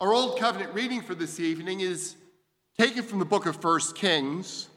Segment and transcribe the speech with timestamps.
[0.00, 2.16] Our Old Covenant reading for this evening is
[2.78, 4.70] taken from the book of 1 Kings.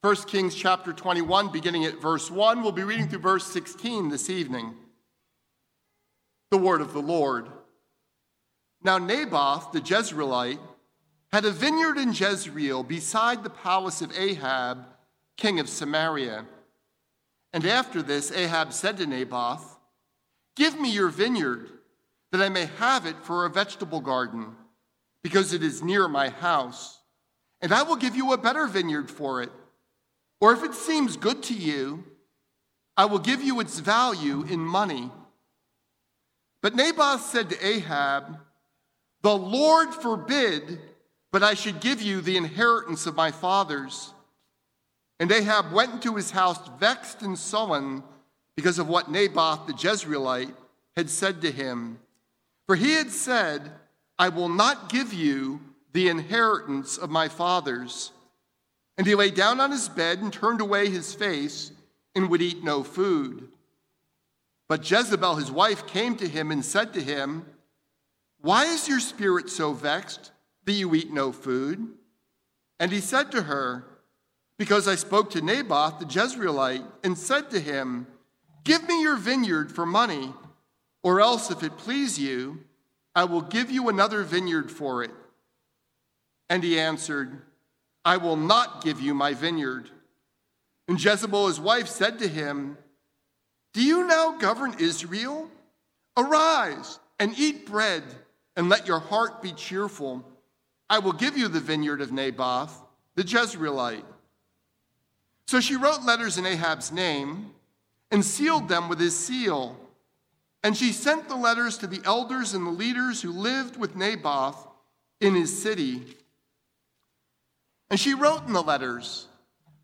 [0.00, 2.60] 1 Kings chapter 21, beginning at verse 1.
[2.60, 4.74] We'll be reading through verse 16 this evening.
[6.50, 7.46] The word of the Lord.
[8.82, 10.58] Now, Naboth the Jezreelite
[11.32, 14.86] had a vineyard in Jezreel beside the palace of Ahab,
[15.36, 16.46] king of Samaria.
[17.52, 19.78] And after this, Ahab said to Naboth,
[20.56, 21.77] Give me your vineyard
[22.32, 24.54] that I may have it for a vegetable garden,
[25.22, 27.00] because it is near my house,
[27.60, 29.50] and I will give you a better vineyard for it.
[30.40, 32.04] Or if it seems good to you,
[32.96, 35.10] I will give you its value in money.
[36.62, 38.38] But Naboth said to Ahab,
[39.22, 40.80] The Lord forbid,
[41.30, 44.12] but I should give you the inheritance of my fathers.
[45.20, 48.02] And Ahab went into his house vexed and sullen
[48.56, 50.54] because of what Naboth the Jezreelite
[50.96, 51.98] had said to him.
[52.68, 53.72] For he had said,
[54.18, 55.60] I will not give you
[55.94, 58.12] the inheritance of my fathers.
[58.98, 61.72] And he lay down on his bed and turned away his face
[62.14, 63.48] and would eat no food.
[64.68, 67.46] But Jezebel, his wife, came to him and said to him,
[68.42, 70.30] Why is your spirit so vexed
[70.66, 71.88] that you eat no food?
[72.78, 73.86] And he said to her,
[74.58, 78.08] Because I spoke to Naboth the Jezreelite and said to him,
[78.64, 80.34] Give me your vineyard for money
[81.02, 82.64] or else, if it please you,
[83.14, 85.10] I will give you another vineyard for it.
[86.48, 87.42] And he answered,
[88.04, 89.90] I will not give you my vineyard.
[90.86, 92.78] And Jezebel, his wife, said to him,
[93.74, 95.50] Do you now govern Israel?
[96.16, 98.02] Arise and eat bread,
[98.56, 100.24] and let your heart be cheerful.
[100.88, 102.80] I will give you the vineyard of Naboth,
[103.14, 104.04] the Jezreelite.
[105.46, 107.52] So she wrote letters in Ahab's name
[108.10, 109.76] and sealed them with his seal.
[110.62, 114.66] And she sent the letters to the elders and the leaders who lived with Naboth
[115.20, 116.02] in his city.
[117.90, 119.26] And she wrote in the letters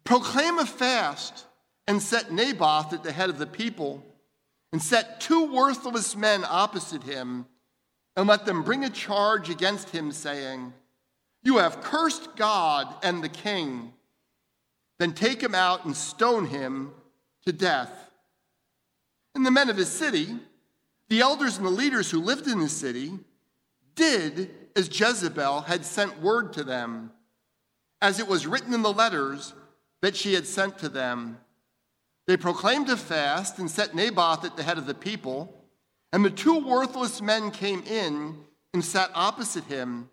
[0.04, 1.46] Proclaim a fast
[1.86, 4.04] and set Naboth at the head of the people,
[4.72, 7.46] and set two worthless men opposite him,
[8.16, 10.72] and let them bring a charge against him, saying,
[11.42, 13.92] You have cursed God and the king.
[14.98, 16.92] Then take him out and stone him
[17.46, 17.90] to death.
[19.34, 20.28] And the men of his city,
[21.08, 23.18] the elders and the leaders who lived in the city
[23.94, 27.12] did as Jezebel had sent word to them,
[28.02, 29.54] as it was written in the letters
[30.02, 31.38] that she had sent to them.
[32.26, 35.54] They proclaimed a fast and set Naboth at the head of the people,
[36.12, 38.36] and the two worthless men came in
[38.72, 40.08] and sat opposite him.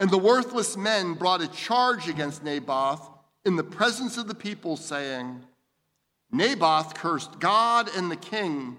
[0.00, 3.08] And the worthless men brought a charge against Naboth
[3.44, 5.44] in the presence of the people, saying,
[6.30, 8.78] Naboth cursed God and the king.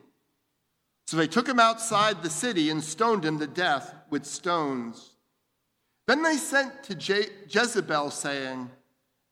[1.07, 5.15] So they took him outside the city and stoned him to death with stones.
[6.05, 8.69] Then they sent to Je- Jezebel, saying,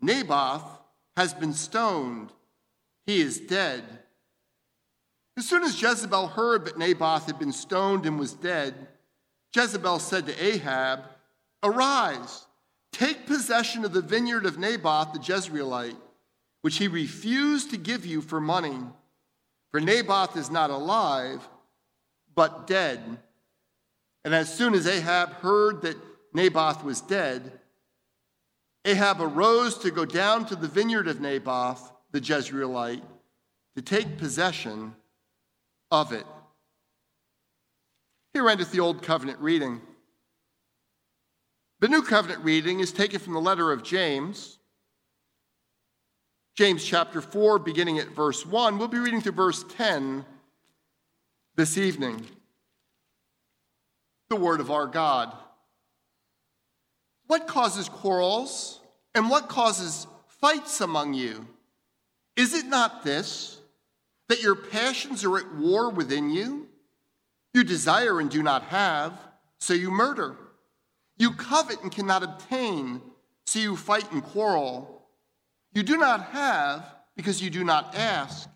[0.02, 0.64] Naboth
[1.18, 2.32] has been stoned,
[3.06, 3.84] he is dead.
[5.38, 8.74] As soon as Jezebel heard that Naboth had been stoned and was dead,
[9.54, 11.02] Jezebel said to Ahab,
[11.62, 12.46] Arise,
[12.94, 15.98] take possession of the vineyard of Naboth the Jezreelite,
[16.62, 18.80] which he refused to give you for money.
[19.72, 21.46] For Naboth is not alive
[22.36, 23.00] but dead.
[24.24, 25.98] And as soon as Ahab heard that
[26.34, 27.60] Naboth was dead,
[28.84, 33.02] Ahab arose to go down to the vineyard of Naboth, the Jezreelite,
[33.76, 34.96] to take possession
[35.92, 36.26] of it.
[38.34, 39.82] Here endeth the Old Covenant reading.
[41.80, 44.60] The New Covenant reading is taken from the letter of James.
[46.56, 48.78] James chapter 4, beginning at verse 1.
[48.78, 50.26] We'll be reading through verse 10
[51.56, 52.26] this evening.
[54.30, 55.34] The Word of our God.
[57.28, 58.82] What causes quarrels
[59.14, 61.48] and what causes fights among you?
[62.36, 63.60] Is it not this,
[64.28, 66.68] that your passions are at war within you?
[67.54, 69.18] You desire and do not have,
[69.60, 70.36] so you murder.
[71.18, 73.02] You covet and cannot obtain,
[73.46, 75.04] so you fight and quarrel.
[75.74, 76.84] You do not have
[77.16, 78.50] because you do not ask.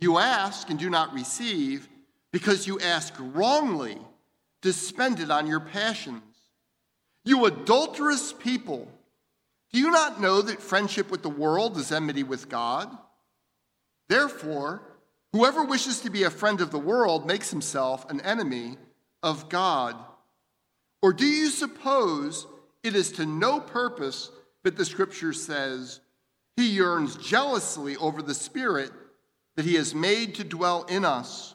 [0.00, 1.88] You ask and do not receive
[2.36, 3.96] because you ask wrongly
[4.60, 6.20] to spend it on your passions.
[7.24, 8.86] You adulterous people,
[9.72, 12.94] do you not know that friendship with the world is enmity with God?
[14.10, 14.82] Therefore,
[15.32, 18.76] whoever wishes to be a friend of the world makes himself an enemy
[19.22, 19.96] of God.
[21.00, 22.46] Or do you suppose
[22.82, 24.30] it is to no purpose
[24.62, 26.00] that the scripture says,
[26.54, 28.92] He yearns jealously over the Spirit
[29.56, 31.54] that He has made to dwell in us?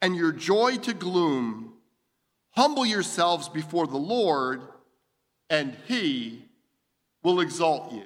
[0.00, 1.74] and your joy to gloom.
[2.50, 4.62] Humble yourselves before the Lord,
[5.50, 6.44] and he
[7.22, 8.04] will exalt you.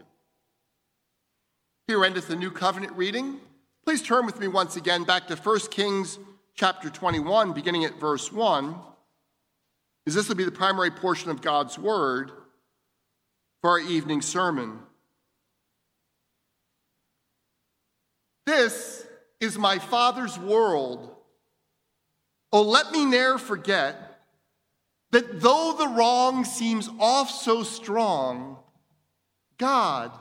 [1.86, 3.40] Here endeth the new covenant reading.
[3.84, 6.18] Please turn with me once again back to 1 Kings
[6.54, 8.74] chapter 21, beginning at verse 1,
[10.06, 12.30] as this will be the primary portion of God's word
[13.60, 14.78] for our evening sermon.
[18.46, 19.06] This
[19.40, 21.14] is my Father's world.
[22.52, 24.20] Oh, let me ne'er forget
[25.10, 28.58] that though the wrong seems off so strong,
[29.58, 30.12] God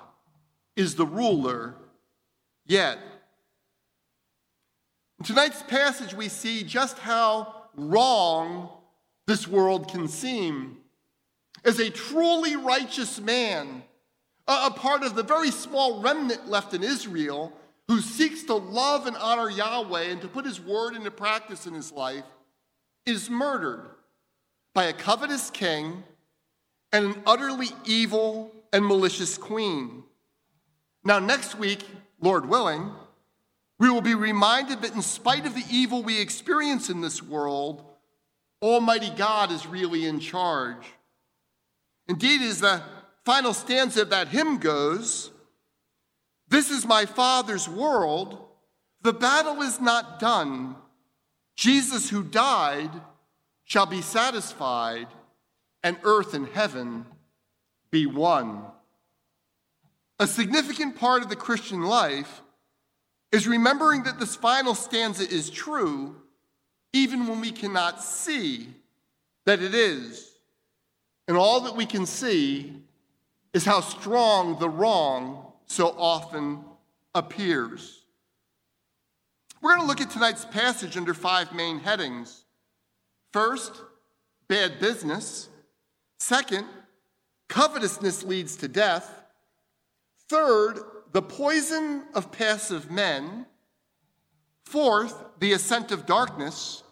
[0.75, 1.75] is the ruler
[2.65, 2.99] yet.
[5.19, 8.69] In tonight's passage, we see just how wrong
[9.27, 10.77] this world can seem.
[11.63, 13.83] As a truly righteous man,
[14.47, 17.53] a part of the very small remnant left in Israel
[17.91, 21.73] who seeks to love and honor Yahweh and to put his word into practice in
[21.73, 22.23] his life,
[23.05, 23.85] is murdered
[24.73, 26.01] by a covetous king
[26.93, 30.03] and an utterly evil and malicious queen.
[31.03, 31.83] Now, next week,
[32.21, 32.91] Lord willing,
[33.77, 37.83] we will be reminded that in spite of the evil we experience in this world,
[38.61, 40.85] Almighty God is really in charge.
[42.07, 42.83] Indeed, as the
[43.25, 45.31] final stanza of that hymn goes,
[46.51, 48.37] This is my Father's world,
[49.03, 50.75] the battle is not done.
[51.55, 52.91] Jesus, who died,
[53.63, 55.07] shall be satisfied,
[55.81, 57.05] and earth and heaven
[57.89, 58.63] be one.
[60.19, 62.41] A significant part of the Christian life
[63.31, 66.17] is remembering that this final stanza is true
[66.91, 68.67] even when we cannot see
[69.45, 70.33] that it is.
[71.29, 72.73] And all that we can see
[73.53, 76.63] is how strong the wrong so often
[77.15, 78.03] appears.
[79.61, 82.43] We're going to look at tonight's passage under five main headings
[83.31, 83.81] First,
[84.47, 85.47] bad business.
[86.19, 86.67] Second,
[87.47, 89.23] covetousness leads to death.
[90.27, 90.79] Third,
[91.13, 93.45] the poison of passive men.
[94.65, 96.83] Fourth, the ascent of darkness.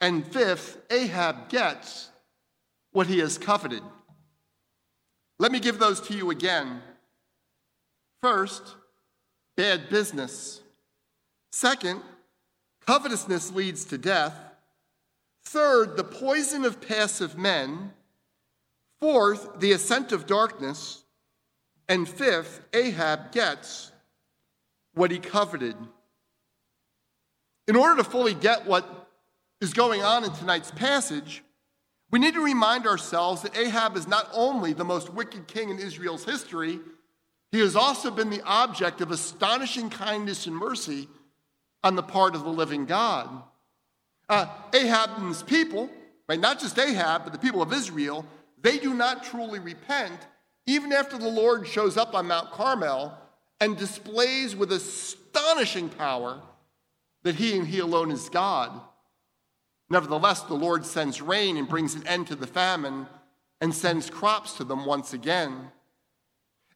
[0.00, 2.10] And fifth, Ahab gets
[2.92, 3.82] what he has coveted.
[5.38, 6.80] Let me give those to you again.
[8.26, 8.74] First,
[9.56, 10.60] bad business.
[11.52, 12.02] Second,
[12.84, 14.34] covetousness leads to death.
[15.44, 17.92] Third, the poison of passive men.
[18.98, 21.04] Fourth, the ascent of darkness.
[21.88, 23.92] And fifth, Ahab gets
[24.94, 25.76] what he coveted.
[27.68, 29.08] In order to fully get what
[29.60, 31.44] is going on in tonight's passage,
[32.10, 35.78] we need to remind ourselves that Ahab is not only the most wicked king in
[35.78, 36.80] Israel's history,
[37.52, 41.08] he has also been the object of astonishing kindness and mercy
[41.82, 43.28] on the part of the living God.
[44.28, 45.88] Uh, Ahab and his people,
[46.28, 48.26] right, not just Ahab, but the people of Israel,
[48.60, 50.18] they do not truly repent
[50.66, 53.16] even after the Lord shows up on Mount Carmel
[53.60, 56.40] and displays with astonishing power
[57.22, 58.72] that he and he alone is God.
[59.88, 63.06] Nevertheless, the Lord sends rain and brings an end to the famine
[63.60, 65.70] and sends crops to them once again.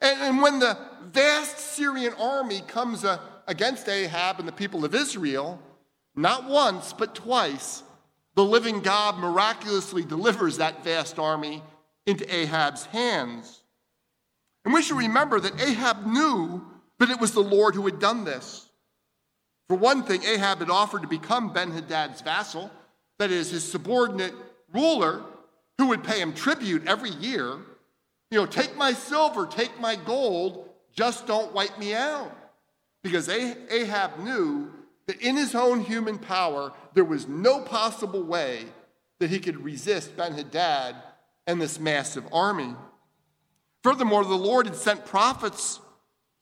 [0.01, 0.79] And, and when the
[1.13, 5.61] vast Syrian army comes uh, against Ahab and the people of Israel,
[6.15, 7.83] not once, but twice,
[8.35, 11.63] the living God miraculously delivers that vast army
[12.07, 13.61] into Ahab's hands.
[14.65, 16.65] And we should remember that Ahab knew
[16.99, 18.69] that it was the Lord who had done this.
[19.69, 22.71] For one thing, Ahab had offered to become Ben Hadad's vassal,
[23.19, 24.35] that is, his subordinate
[24.73, 25.23] ruler,
[25.79, 27.59] who would pay him tribute every year.
[28.31, 32.37] You know, take my silver, take my gold, just don't wipe me out.
[33.03, 34.71] Because Ahab knew
[35.07, 38.67] that in his own human power, there was no possible way
[39.19, 40.95] that he could resist Ben Hadad
[41.47, 42.75] and this massive army.
[43.83, 45.81] Furthermore, the Lord had sent prophets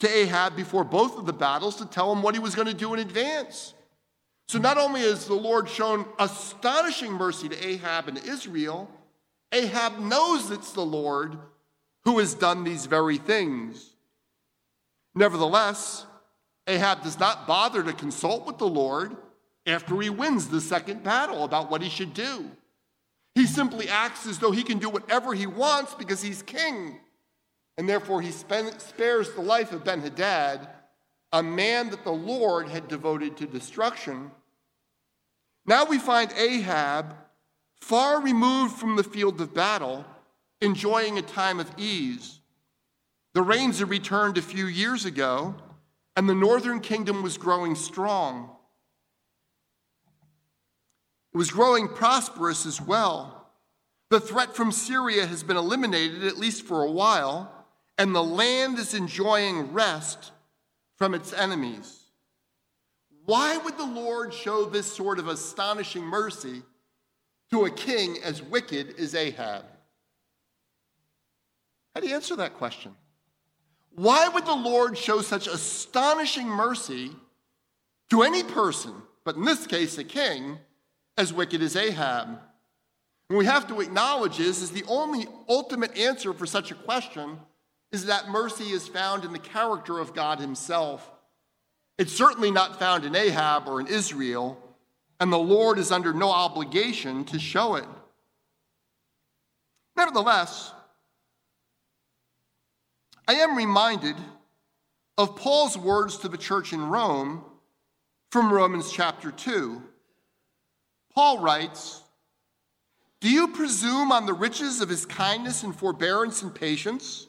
[0.00, 2.74] to Ahab before both of the battles to tell him what he was going to
[2.74, 3.74] do in advance.
[4.48, 8.90] So not only has the Lord shown astonishing mercy to Ahab and Israel,
[9.52, 11.38] Ahab knows it's the Lord
[12.04, 13.94] who has done these very things.
[15.14, 16.06] Nevertheless,
[16.66, 19.16] Ahab does not bother to consult with the Lord
[19.66, 22.50] after he wins the second battle about what he should do.
[23.34, 26.98] He simply acts as though he can do whatever he wants because he's king.
[27.76, 30.68] And therefore, he spares the life of Ben Hadad,
[31.32, 34.30] a man that the Lord had devoted to destruction.
[35.66, 37.14] Now we find Ahab
[37.80, 40.04] far removed from the field of battle,
[40.60, 42.40] enjoying a time of ease.
[43.34, 45.54] The rains had returned a few years ago,
[46.16, 48.50] and the northern kingdom was growing strong.
[51.32, 53.50] It was growing prosperous as well.
[54.10, 57.52] The threat from Syria has been eliminated, at least for a while,
[57.98, 60.32] and the land is enjoying rest
[60.96, 62.04] from its enemies.
[63.26, 66.62] Why would the Lord show this sort of astonishing mercy
[67.50, 69.64] to a king as wicked as Ahab?
[71.98, 72.94] How do you answer that question?
[73.96, 77.10] Why would the Lord show such astonishing mercy
[78.10, 78.92] to any person,
[79.24, 80.58] but in this case a king,
[81.16, 82.38] as wicked as Ahab?
[83.28, 87.36] And we have to acknowledge is, is the only ultimate answer for such a question
[87.90, 91.10] is that mercy is found in the character of God himself.
[91.98, 94.56] It's certainly not found in Ahab or in Israel,
[95.18, 97.86] and the Lord is under no obligation to show it.
[99.96, 100.74] Nevertheless,
[103.28, 104.16] I am reminded
[105.18, 107.44] of Paul's words to the church in Rome
[108.32, 109.82] from Romans chapter 2.
[111.14, 112.02] Paul writes,
[113.20, 117.26] Do you presume on the riches of his kindness and forbearance and patience,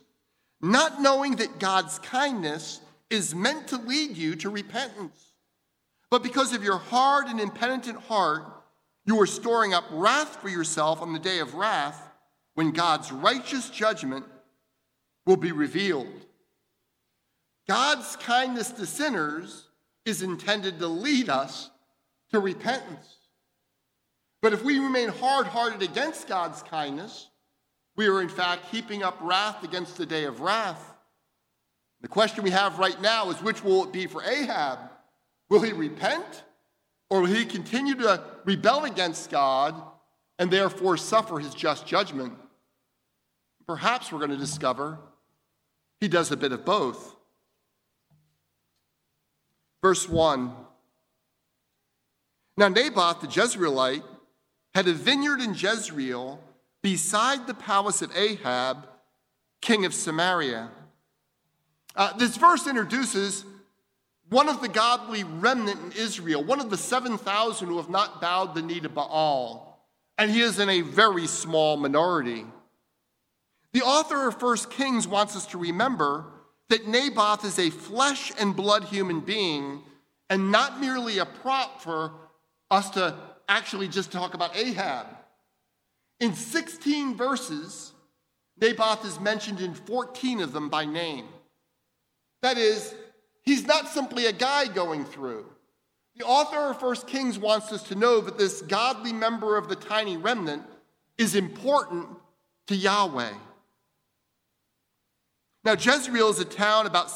[0.62, 2.80] not knowing that God's kindness
[3.10, 5.34] is meant to lead you to repentance?
[6.10, 8.46] But because of your hard and impenitent heart,
[9.06, 12.10] you are storing up wrath for yourself on the day of wrath
[12.54, 14.24] when God's righteous judgment
[15.30, 16.26] will be revealed.
[17.68, 19.68] God's kindness to sinners
[20.04, 21.70] is intended to lead us
[22.32, 23.18] to repentance.
[24.42, 27.30] But if we remain hard hearted against God's kindness,
[27.96, 30.96] we are in fact heaping up wrath against the day of wrath.
[32.02, 34.80] The question we have right now is which will it be for Ahab?
[35.48, 36.44] Will he repent
[37.12, 39.80] or will he continue to rebel against God
[40.40, 42.34] and therefore suffer his just judgment?
[43.68, 44.98] Perhaps we're going to discover
[46.00, 47.16] he does a bit of both.
[49.82, 50.54] Verse 1
[52.58, 54.04] Now Naboth the Jezreelite
[54.74, 56.40] had a vineyard in Jezreel
[56.82, 58.88] beside the palace of Ahab,
[59.62, 60.70] king of Samaria.
[61.96, 63.44] Uh, this verse introduces
[64.30, 68.54] one of the godly remnant in Israel, one of the 7,000 who have not bowed
[68.54, 69.84] the knee to Baal,
[70.18, 72.46] and he is in a very small minority.
[73.74, 76.26] The author of 1 Kings wants us to remember
[76.70, 79.84] that Naboth is a flesh and blood human being
[80.30, 82.12] and not merely a prop for
[82.72, 83.16] us to
[83.48, 85.08] actually just talk about Ahab.
[86.20, 87.94] In 16 verses,
[88.60, 91.26] Naboth is mentioned in 14 of them by name.
[92.42, 92.94] That is,
[93.44, 95.46] he's not simply a guy going through.
[96.16, 99.76] The author of 1 Kings wants us to know that this godly member of the
[99.76, 100.64] tiny remnant
[101.18, 102.08] is important
[102.68, 103.34] to Yahweh.
[105.64, 107.12] Now, Jezreel is a town about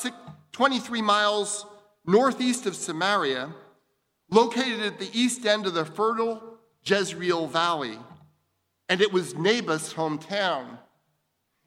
[0.52, 1.66] 23 miles
[2.06, 3.54] northeast of Samaria
[4.30, 6.42] located at the east end of the fertile
[6.86, 7.98] Jezreel Valley,
[8.90, 10.78] and it was Naboth's hometown.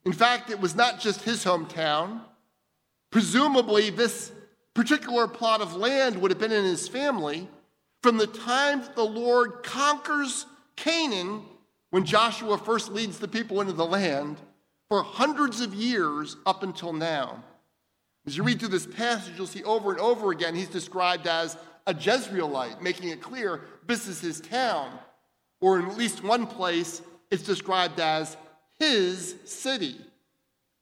[0.04, 2.20] In fact, it was not just his hometown.
[3.10, 4.32] Presumably, this
[4.74, 7.48] particular plot of land would have been in his family
[8.02, 11.42] from the time that the Lord conquers Canaan,
[11.90, 14.36] when Joshua first leads the people into the land,
[14.88, 17.42] for hundreds of years up until now.
[18.26, 21.56] As you read through this passage, you'll see over and over again he's described as
[21.86, 24.98] a Jezreelite, making it clear this is his town.
[25.60, 28.36] Or in at least one place, it's described as
[28.78, 29.96] his city,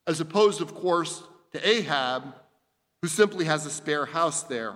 [0.07, 2.35] as opposed, of course, to Ahab,
[3.03, 4.75] who simply has a spare house there.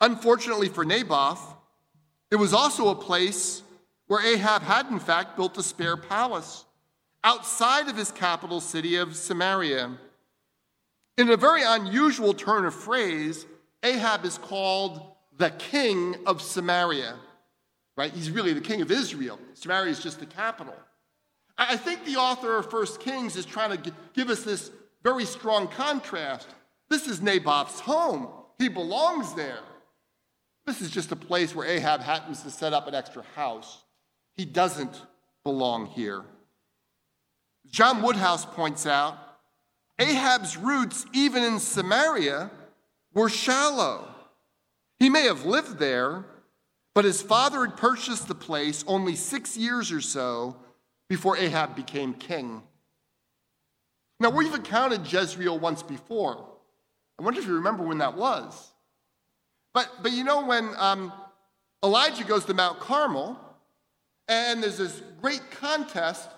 [0.00, 1.54] Unfortunately for Naboth,
[2.30, 3.62] it was also a place
[4.08, 6.64] where Ahab had, in fact, built a spare palace
[7.22, 9.96] outside of his capital city of Samaria.
[11.16, 13.46] In a very unusual turn of phrase,
[13.82, 17.14] Ahab is called the king of Samaria,
[17.96, 18.12] right?
[18.12, 19.38] He's really the king of Israel.
[19.54, 20.74] Samaria is just the capital.
[21.56, 24.70] I think the author of First Kings is trying to give us this
[25.02, 26.48] very strong contrast.
[26.88, 29.60] This is Naboth's home, he belongs there.
[30.66, 33.82] This is just a place where Ahab happens to set up an extra house.
[34.38, 35.02] He doesn't
[35.44, 36.22] belong here.
[37.66, 39.18] John Woodhouse points out
[39.98, 42.50] Ahab's roots, even in Samaria,
[43.12, 44.08] were shallow.
[44.98, 46.24] He may have lived there,
[46.98, 50.56] But his father had purchased the place only six years or so
[51.08, 52.60] before Ahab became king.
[54.18, 56.44] Now, we've encountered Jezreel once before.
[57.16, 58.72] I wonder if you remember when that was.
[59.72, 61.12] But, but you know, when um,
[61.84, 63.38] Elijah goes to Mount Carmel,
[64.28, 66.28] and there's this great contest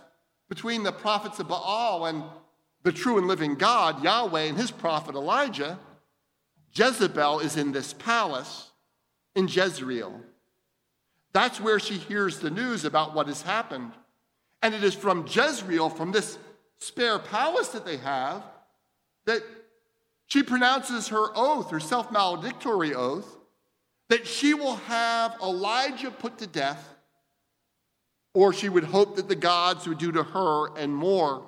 [0.49, 2.23] between the prophets of Baal and
[2.83, 5.79] the true and living God, Yahweh, and his prophet Elijah,
[6.73, 8.71] Jezebel is in this palace
[9.35, 10.21] in Jezreel.
[11.33, 13.93] That's where she hears the news about what has happened.
[14.63, 16.39] And it is from Jezreel, from this
[16.79, 18.43] spare palace that they have,
[19.27, 19.43] that
[20.27, 23.37] she pronounces her oath, her self maledictory oath,
[24.09, 26.95] that she will have Elijah put to death,
[28.35, 31.47] or she would hope that the gods would do to her and more.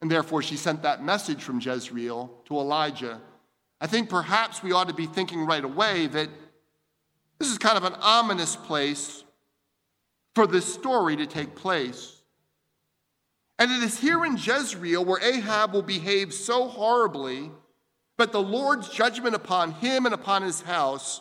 [0.00, 3.20] And therefore, she sent that message from Jezreel to Elijah.
[3.80, 6.28] I think perhaps we ought to be thinking right away that
[7.38, 9.24] this is kind of an ominous place
[10.34, 12.22] for this story to take place.
[13.58, 17.50] And it is here in Jezreel where Ahab will behave so horribly,
[18.16, 21.20] but the Lord's judgment upon him and upon his house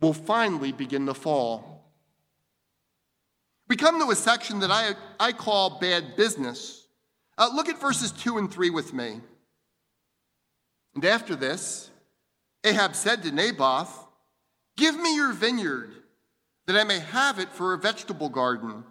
[0.00, 1.77] will finally begin to fall.
[3.68, 6.86] We come to a section that I, I call bad business.
[7.36, 9.20] Uh, look at verses 2 and 3 with me.
[10.94, 11.90] And after this,
[12.64, 14.06] Ahab said to Naboth,
[14.76, 15.92] Give me your vineyard,
[16.66, 18.84] that I may have it for a vegetable garden,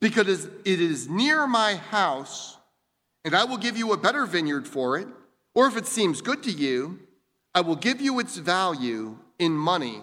[0.00, 2.56] because it is near my house,
[3.24, 5.08] and I will give you a better vineyard for it.
[5.54, 7.00] Or if it seems good to you,
[7.54, 10.02] I will give you its value in money.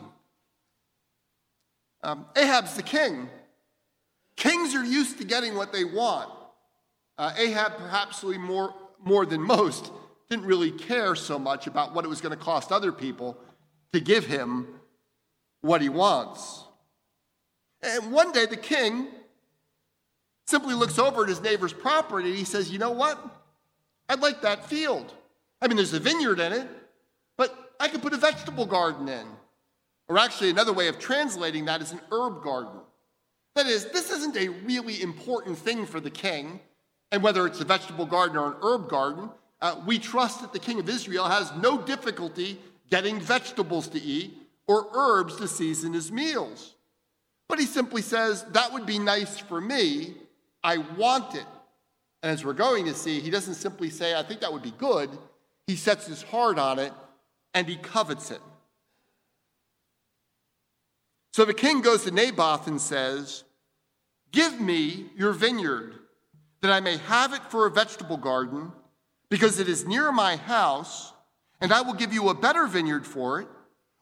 [2.04, 3.30] Um, Ahab's the king.
[4.41, 6.27] Kings are used to getting what they want.
[7.15, 9.91] Uh, Ahab, perhaps more, more than most,
[10.31, 13.38] didn't really care so much about what it was going to cost other people
[13.93, 14.65] to give him
[15.62, 16.63] what he wants.
[17.83, 19.10] And one day the king
[20.48, 23.24] simply looks over at his neighbor's property and he says, You know what?
[24.09, 25.13] I'd like that field.
[25.61, 26.68] I mean, there's a vineyard in it,
[27.37, 29.27] but I could put a vegetable garden in.
[30.09, 32.81] Or actually, another way of translating that is an herb garden.
[33.55, 36.59] That is, this isn't a really important thing for the king.
[37.11, 39.29] And whether it's a vegetable garden or an herb garden,
[39.61, 42.59] uh, we trust that the king of Israel has no difficulty
[42.90, 44.33] getting vegetables to eat
[44.68, 46.75] or herbs to season his meals.
[47.50, 50.16] But he simply says, That would be nice for me.
[50.64, 51.46] I want it.
[52.24, 54.74] And as we're going to see, he doesn't simply say, I think that would be
[54.77, 55.09] good.
[55.68, 56.94] He sets his heart on it
[57.53, 58.42] and he covets it.
[61.31, 63.44] So the king goes to Naboth and says,
[64.31, 65.96] Give me your vineyard
[66.61, 68.72] that I may have it for a vegetable garden,
[69.29, 71.11] because it is near my house,
[71.59, 73.48] and I will give you a better vineyard for it.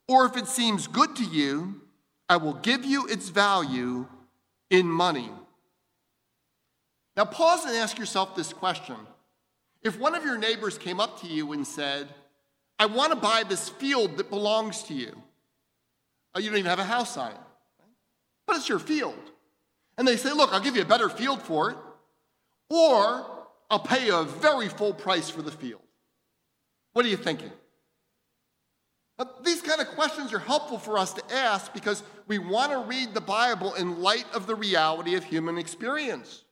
[0.07, 1.81] Or if it seems good to you,
[2.27, 4.07] I will give you its value
[4.69, 5.29] in money.
[7.15, 8.95] Now, pause and ask yourself this question.
[9.83, 12.07] If one of your neighbors came up to you and said,
[12.77, 15.21] I want to buy this field that belongs to you,
[16.35, 17.37] uh, you don't even have a house on it,
[18.45, 19.15] but it's your field.
[19.97, 21.77] And they say, Look, I'll give you a better field for it,
[22.69, 23.25] or
[23.69, 25.81] I'll pay a very full price for the field.
[26.93, 27.51] What are you thinking?
[29.43, 33.13] These kind of questions are helpful for us to ask because we want to read
[33.13, 36.43] the Bible in light of the reality of human experience.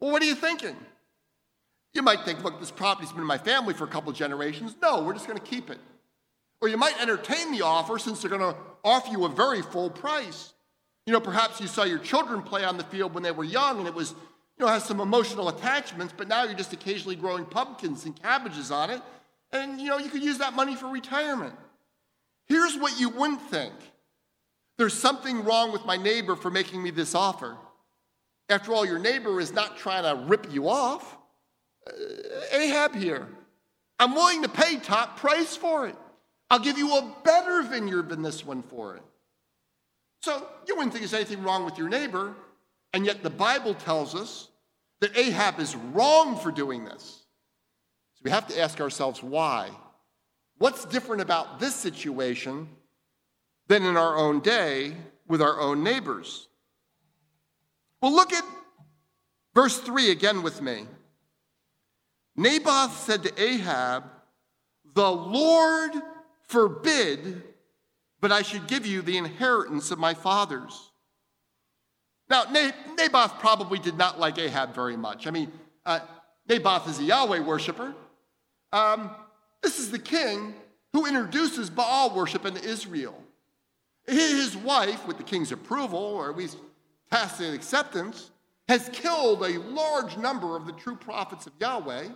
[0.00, 0.76] Well, what are you thinking?
[1.92, 4.74] You might think, look, this property's been in my family for a couple generations.
[4.80, 5.78] No, we're just going to keep it.
[6.60, 9.90] Or you might entertain the offer since they're going to offer you a very full
[9.90, 10.54] price.
[11.06, 13.78] You know, perhaps you saw your children play on the field when they were young
[13.78, 17.44] and it was, you know, has some emotional attachments, but now you're just occasionally growing
[17.44, 19.00] pumpkins and cabbages on it.
[19.52, 21.54] And, you know, you could use that money for retirement.
[22.46, 23.72] Here's what you wouldn't think
[24.78, 27.56] there's something wrong with my neighbor for making me this offer.
[28.48, 31.16] After all, your neighbor is not trying to rip you off.
[31.86, 31.92] Uh,
[32.52, 33.26] Ahab here.
[33.98, 35.96] I'm willing to pay top price for it.
[36.50, 39.02] I'll give you a better vineyard than this one for it.
[40.22, 42.34] So you wouldn't think there's anything wrong with your neighbor,
[42.92, 44.48] and yet the Bible tells us
[45.00, 47.22] that Ahab is wrong for doing this.
[48.14, 49.70] So we have to ask ourselves why.
[50.58, 52.68] What's different about this situation
[53.68, 54.94] than in our own day
[55.28, 56.48] with our own neighbors?
[58.00, 58.44] Well, look at
[59.54, 60.86] verse 3 again with me.
[62.36, 64.04] Naboth said to Ahab,
[64.94, 65.92] The Lord
[66.48, 67.42] forbid
[68.20, 70.90] but I should give you the inheritance of my fathers.
[72.28, 75.26] Now, Naboth probably did not like Ahab very much.
[75.26, 75.52] I mean,
[75.84, 76.00] uh,
[76.48, 77.94] Naboth is a Yahweh worshiper.
[78.72, 79.10] Um,
[79.62, 80.54] this is the king
[80.92, 83.16] who introduces Baal worship into Israel.
[84.08, 86.58] His wife, with the king's approval, or at least
[87.12, 88.30] tacit acceptance,
[88.68, 92.08] has killed a large number of the true prophets of Yahweh.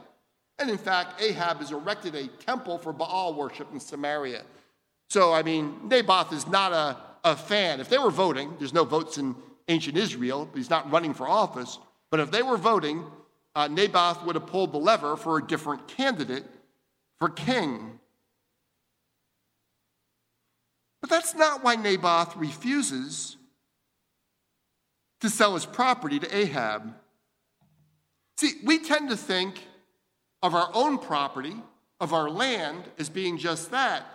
[0.60, 4.42] And in fact, Ahab has erected a temple for Baal worship in Samaria.
[5.08, 7.80] So, I mean, Naboth is not a, a fan.
[7.80, 9.34] If they were voting, there's no votes in
[9.68, 11.78] ancient Israel, but he's not running for office.
[12.10, 13.04] But if they were voting,
[13.56, 16.44] uh, Naboth would have pulled the lever for a different candidate
[17.18, 17.98] for king.
[21.00, 23.38] But that's not why Naboth refuses
[25.22, 26.94] to sell his property to Ahab.
[28.36, 29.60] See, we tend to think
[30.42, 31.56] of our own property,
[32.00, 34.06] of our land, as being just that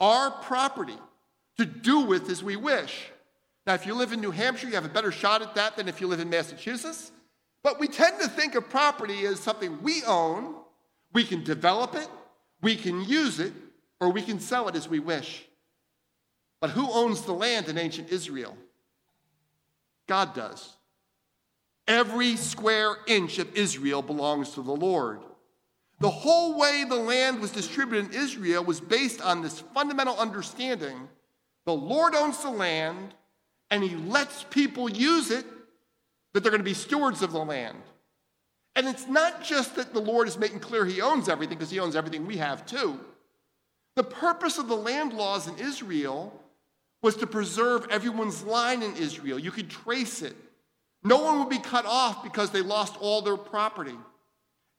[0.00, 0.96] our property
[1.58, 3.10] to do with as we wish.
[3.66, 5.88] Now, if you live in New Hampshire, you have a better shot at that than
[5.88, 7.12] if you live in Massachusetts.
[7.62, 10.54] But we tend to think of property as something we own,
[11.12, 12.08] we can develop it,
[12.62, 13.52] we can use it,
[14.00, 15.44] or we can sell it as we wish.
[16.60, 18.56] But who owns the land in ancient Israel?
[20.08, 20.76] God does.
[21.86, 25.20] Every square inch of Israel belongs to the Lord.
[26.00, 31.08] The whole way the land was distributed in Israel was based on this fundamental understanding
[31.66, 33.14] the Lord owns the land
[33.70, 35.44] and he lets people use it,
[36.32, 37.78] that they're going to be stewards of the land.
[38.74, 41.78] And it's not just that the Lord is making clear he owns everything, because he
[41.78, 42.98] owns everything we have too.
[43.94, 46.32] The purpose of the land laws in Israel
[47.02, 49.38] was to preserve everyone's line in Israel.
[49.38, 50.36] You could trace it.
[51.02, 53.96] No one would be cut off because they lost all their property.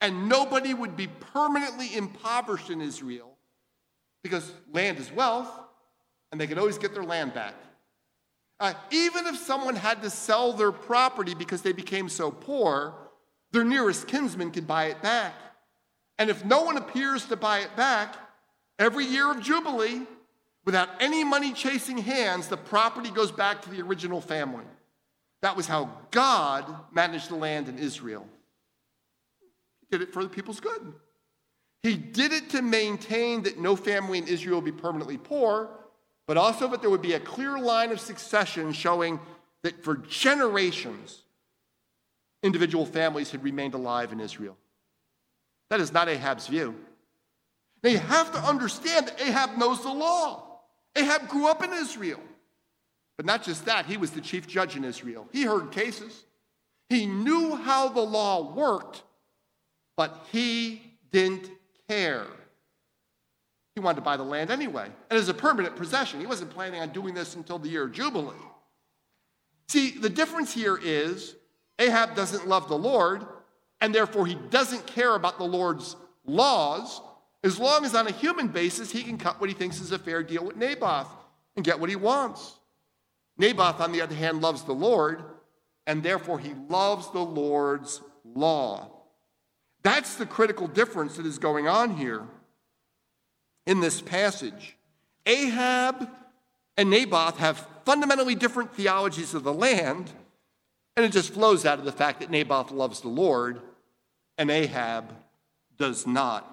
[0.02, 3.38] And nobody would be permanently impoverished in Israel
[4.24, 5.50] because land is wealth
[6.32, 7.54] and they could always get their land back.
[8.60, 12.94] Uh, even if someone had to sell their property because they became so poor,
[13.52, 15.34] their nearest kinsman could buy it back.
[16.20, 18.16] And if no one appears to buy it back,
[18.80, 20.06] every year of Jubilee,
[20.66, 24.66] Without any money chasing hands, the property goes back to the original family.
[25.42, 28.28] That was how God managed the land in Israel.
[29.92, 30.94] Did it for the people's good.
[31.84, 35.70] He did it to maintain that no family in Israel would be permanently poor,
[36.28, 39.20] but also that there would be a clear line of succession showing
[39.64, 41.24] that for generations,
[42.44, 44.58] individual families had remained alive in Israel.
[45.70, 46.76] That is not Ahab's view.
[47.84, 50.60] Now you have to understand that Ahab knows the law.
[50.96, 52.20] Ahab grew up in Israel.
[53.18, 55.28] But not just that, he was the chief judge in Israel.
[55.32, 56.26] He heard cases.
[56.90, 59.04] He knew how the law worked,
[60.02, 61.48] but he didn't
[61.88, 62.26] care.
[63.76, 66.20] He wanted to buy the land anyway, and as a permanent possession.
[66.20, 68.34] He wasn't planning on doing this until the year of Jubilee.
[69.68, 71.36] See, the difference here is
[71.78, 73.28] Ahab doesn't love the Lord,
[73.80, 77.00] and therefore he doesn't care about the Lord's laws,
[77.44, 80.00] as long as on a human basis he can cut what he thinks is a
[80.00, 81.10] fair deal with Naboth
[81.56, 82.56] and get what he wants.
[83.38, 85.22] Naboth, on the other hand, loves the Lord,
[85.86, 89.01] and therefore he loves the Lord's law.
[89.84, 92.24] That's the critical difference that is going on here
[93.66, 94.78] in this passage.
[95.26, 96.10] Ahab
[96.78, 100.12] and Naboth have fundamentally different theologies of the land,
[100.96, 103.62] and it just flows out of the fact that Naboth loves the Lord
[104.38, 105.14] and Ahab
[105.78, 106.48] does not.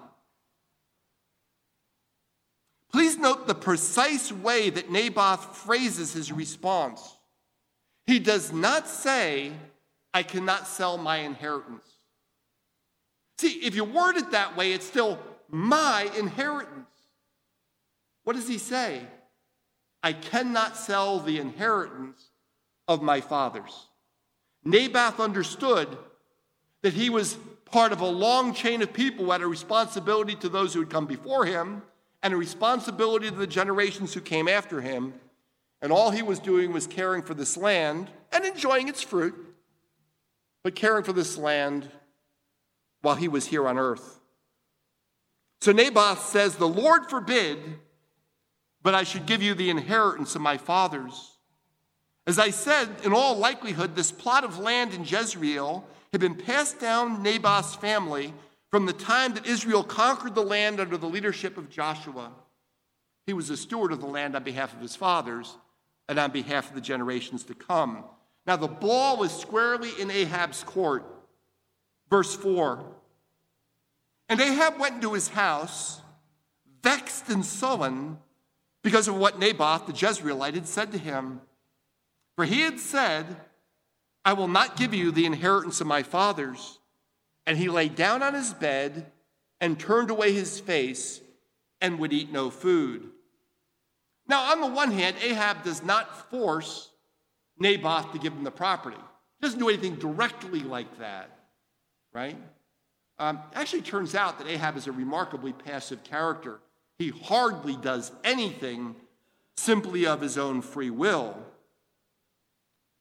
[2.91, 7.17] Please note the precise way that Naboth phrases his response.
[8.07, 9.51] He does not say,
[10.13, 11.88] I cannot sell my inheritance.
[13.39, 16.89] See, if you word it that way, it's still my inheritance.
[18.25, 19.01] What does he say?
[20.03, 22.31] I cannot sell the inheritance
[22.85, 23.87] of my fathers.
[24.65, 25.87] Naboth understood
[26.81, 30.49] that he was part of a long chain of people who had a responsibility to
[30.49, 31.81] those who had come before him
[32.21, 35.13] and a responsibility to the generations who came after him.
[35.81, 39.33] And all he was doing was caring for this land and enjoying its fruit,
[40.61, 41.89] but caring for this land
[43.01, 44.19] while he was here on earth.
[45.61, 47.57] So Naboth says, The Lord forbid,
[48.81, 51.37] but I should give you the inheritance of my fathers.
[52.25, 56.79] As I said, in all likelihood, this plot of land in Jezreel had been passed
[56.79, 58.33] down Naboth's family
[58.69, 62.31] from the time that Israel conquered the land under the leadership of Joshua,
[63.25, 65.57] he was a steward of the land on behalf of his fathers
[66.07, 68.03] and on behalf of the generations to come.
[68.45, 71.03] Now, the ball was squarely in Ahab's court.
[72.09, 72.83] Verse 4
[74.27, 76.01] And Ahab went into his house,
[76.81, 78.17] vexed and sullen
[78.83, 81.41] because of what Naboth the Jezreelite had said to him.
[82.35, 83.25] For he had said,
[84.23, 86.79] I will not give you the inheritance of my fathers.
[87.45, 89.11] And he lay down on his bed
[89.59, 91.21] and turned away his face
[91.81, 93.09] and would eat no food.
[94.27, 96.91] Now, on the one hand, Ahab does not force
[97.57, 98.97] Naboth to give him the property.
[98.97, 101.38] He doesn't do anything directly like that,
[102.13, 102.37] right?
[103.17, 106.59] Um, actually, turns out that Ahab is a remarkably passive character.
[106.97, 108.95] He hardly does anything
[109.57, 111.37] simply of his own free will.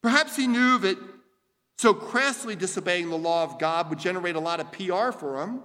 [0.03, 0.99] Perhaps he knew that
[1.79, 5.61] so crassly disobeying the law of God would generate a lot of PR for him.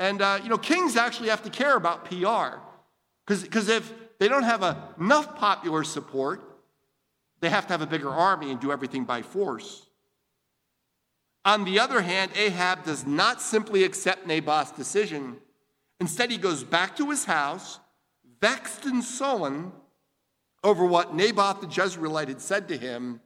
[0.00, 2.58] And, uh, you know, kings actually have to care about PR.
[3.26, 4.62] Because if they don't have
[4.98, 6.42] enough popular support,
[7.40, 9.87] they have to have a bigger army and do everything by force.
[11.48, 15.38] On the other hand, Ahab does not simply accept Naboth's decision.
[15.98, 17.80] Instead, he goes back to his house,
[18.38, 19.72] vexed and sullen
[20.62, 23.22] over what Naboth the Jezreelite had said to him.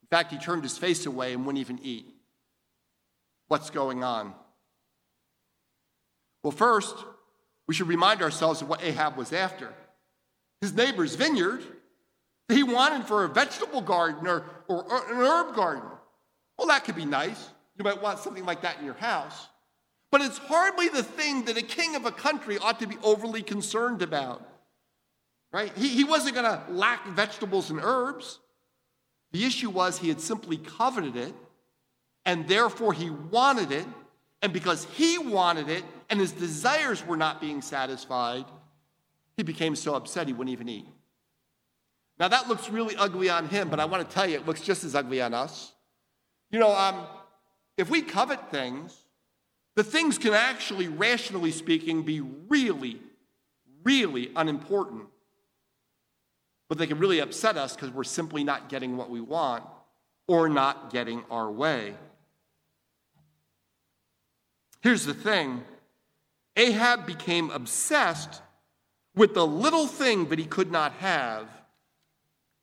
[0.00, 2.06] In fact, he turned his face away and wouldn't even eat.
[3.48, 4.32] What's going on?
[6.42, 6.96] Well, first,
[7.68, 9.74] we should remind ourselves of what Ahab was after
[10.62, 11.62] his neighbor's vineyard.
[12.48, 15.90] He wanted for a vegetable garden or, or, an herb garden.
[16.60, 17.48] Well, that could be nice.
[17.78, 19.48] You might want something like that in your house.
[20.10, 23.40] But it's hardly the thing that a king of a country ought to be overly
[23.40, 24.46] concerned about.
[25.54, 25.72] Right?
[25.74, 28.40] He, he wasn't going to lack vegetables and herbs.
[29.32, 31.32] The issue was he had simply coveted it,
[32.26, 33.86] and therefore he wanted it.
[34.42, 38.44] And because he wanted it and his desires were not being satisfied,
[39.38, 40.88] he became so upset he wouldn't even eat.
[42.18, 44.60] Now, that looks really ugly on him, but I want to tell you, it looks
[44.60, 45.72] just as ugly on us.
[46.50, 47.06] You know, um,
[47.76, 48.96] if we covet things,
[49.76, 53.00] the things can actually, rationally speaking, be really,
[53.84, 55.06] really unimportant.
[56.68, 59.64] But they can really upset us because we're simply not getting what we want
[60.28, 61.94] or not getting our way.
[64.80, 65.62] Here's the thing
[66.56, 68.42] Ahab became obsessed
[69.14, 71.48] with the little thing that he could not have,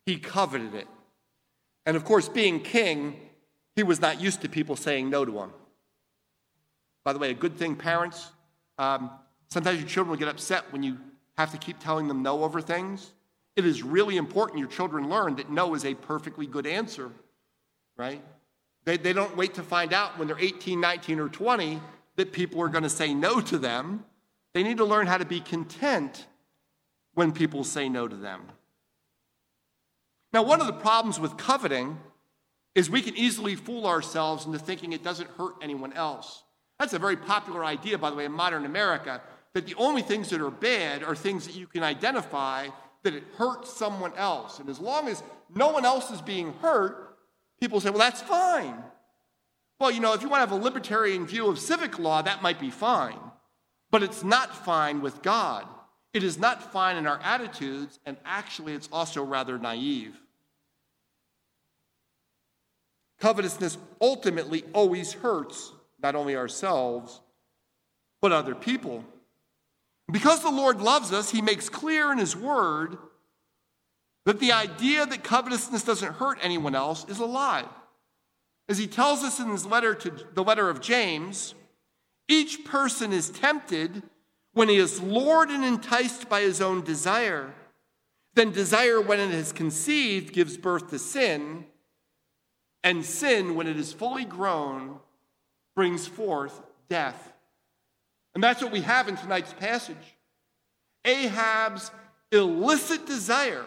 [0.06, 0.88] he coveted it.
[1.86, 3.19] And of course, being king,
[3.78, 5.52] he was not used to people saying no to him.
[7.06, 8.32] By the way, a good thing, parents,
[8.80, 9.12] um,
[9.50, 10.98] sometimes your children will get upset when you
[11.38, 13.12] have to keep telling them no over things.
[13.56, 17.12] It is really important your children learn that no is a perfectly good answer,
[17.96, 18.20] right?
[18.86, 21.80] They, they don't wait to find out when they're 18, 19, or 20
[22.16, 24.04] that people are going to say no to them.
[24.56, 26.26] They need to learn how to be content
[27.13, 28.42] when people say no to them.
[30.34, 32.00] Now, one of the problems with coveting
[32.78, 36.44] is we can easily fool ourselves into thinking it doesn't hurt anyone else.
[36.78, 39.20] That's a very popular idea, by the way, in modern America,
[39.56, 42.68] that the only things that are bad are things that you can identify
[43.02, 44.60] that it hurts someone else.
[44.60, 45.24] And as long as
[45.56, 47.18] no one else is being hurt,
[47.60, 48.76] people say, well, that's fine.
[49.80, 52.44] Well, you know, if you want to have a libertarian view of civic law, that
[52.44, 53.20] might be fine.
[53.90, 55.66] But it's not fine with God.
[56.13, 60.16] It is not fine in our attitudes, and actually, it's also rather naive.
[63.19, 67.21] Covetousness ultimately always hurts not only ourselves,
[68.21, 69.03] but other people.
[70.12, 72.97] Because the Lord loves us, He makes clear in His Word
[74.25, 77.65] that the idea that covetousness doesn't hurt anyone else is a lie.
[78.67, 81.56] As he tells us in his letter to the letter of James,
[82.27, 84.03] each person is tempted
[84.53, 87.53] when he is lured and enticed by his own desire.
[88.34, 91.65] Then desire, when it is conceived, gives birth to sin,
[92.88, 94.97] and sin, when it is fully grown,
[95.76, 97.34] brings forth death.
[98.34, 100.15] And that's what we have in tonight's passage.
[101.04, 101.91] Ahab's
[102.32, 103.65] illicit desire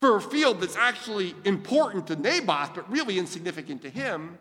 [0.00, 4.38] for a field that's actually important to Naboth, but really insignificant to him,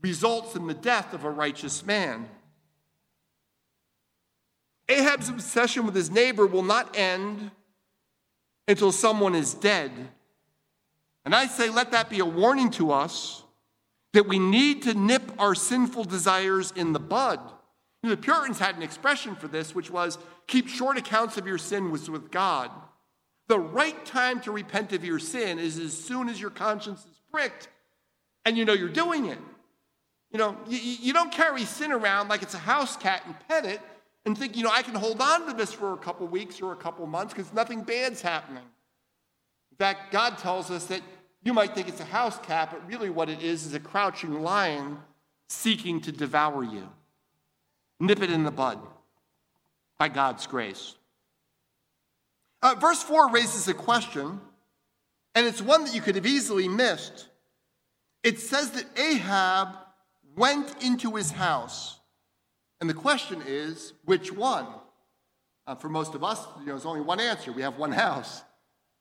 [0.00, 2.30] results in the death of a righteous man.
[4.88, 7.50] Ahab's obsession with his neighbor will not end
[8.66, 9.92] until someone is dead.
[11.24, 13.42] And I say, let that be a warning to us
[14.12, 17.40] that we need to nip our sinful desires in the bud.
[18.02, 21.46] You know, the Puritans had an expression for this, which was keep short accounts of
[21.46, 22.70] your sin with God.
[23.48, 27.20] The right time to repent of your sin is as soon as your conscience is
[27.30, 27.68] pricked
[28.44, 29.38] and you know you're doing it.
[30.32, 33.66] You know, you, you don't carry sin around like it's a house cat and pet
[33.66, 33.80] it
[34.24, 36.72] and think, you know, I can hold on to this for a couple weeks or
[36.72, 38.62] a couple months because nothing bad's happening.
[39.80, 41.00] In fact, God tells us that
[41.42, 44.42] you might think it's a house cat, but really what it is is a crouching
[44.42, 44.98] lion
[45.48, 46.86] seeking to devour you.
[47.98, 48.78] Nip it in the bud
[49.98, 50.96] by God's grace.
[52.60, 54.42] Uh, verse 4 raises a question,
[55.34, 57.28] and it's one that you could have easily missed.
[58.22, 59.68] It says that Ahab
[60.36, 61.98] went into his house.
[62.82, 64.66] And the question is, which one?
[65.66, 67.50] Uh, for most of us, you know, there's only one answer.
[67.50, 68.42] We have one house.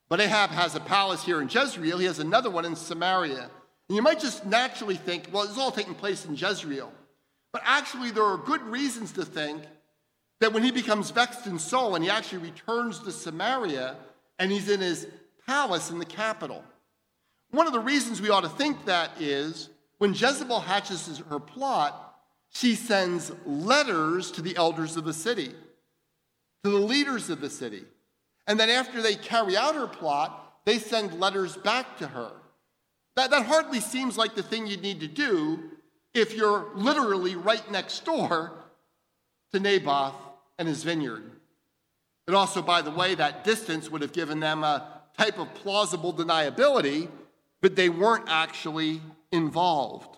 [0.09, 1.99] But Ahab has a palace here in Jezreel.
[1.99, 3.49] He has another one in Samaria.
[3.87, 6.91] And you might just naturally think, well, it's all taking place in Jezreel.
[7.53, 9.63] But actually, there are good reasons to think
[10.39, 13.95] that when he becomes vexed in soul and he actually returns to Samaria
[14.39, 15.07] and he's in his
[15.45, 16.63] palace in the capital.
[17.51, 22.15] One of the reasons we ought to think that is when Jezebel hatches her plot,
[22.51, 25.53] she sends letters to the elders of the city,
[26.63, 27.83] to the leaders of the city.
[28.49, 32.31] And then after they carry out her plot, they send letters back to her.
[33.15, 35.69] That, that hardly seems like the thing you'd need to do
[36.15, 38.51] if you're literally right next door
[39.53, 40.15] to Naboth
[40.57, 41.31] and his vineyard.
[42.25, 46.12] But also, by the way, that distance would have given them a type of plausible
[46.12, 47.07] deniability,
[47.62, 48.99] but they weren't actually
[49.31, 50.17] involved.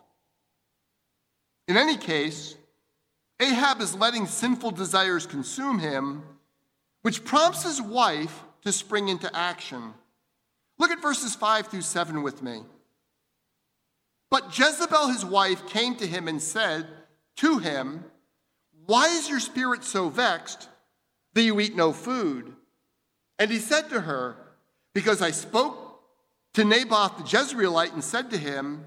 [1.68, 2.56] In any case,
[3.42, 6.24] Ahab is letting sinful desires consume him,
[7.02, 9.94] which prompts his wife to spring into action.
[10.78, 12.62] Look at verses 5 through 7 with me.
[14.30, 16.88] But Jezebel, his wife, came to him and said
[17.38, 18.06] to him,
[18.86, 20.70] Why is your spirit so vexed
[21.34, 22.54] that you eat no food?
[23.38, 24.36] And he said to her,
[24.94, 26.02] Because I spoke
[26.54, 28.86] to Naboth the Jezreelite and said to him,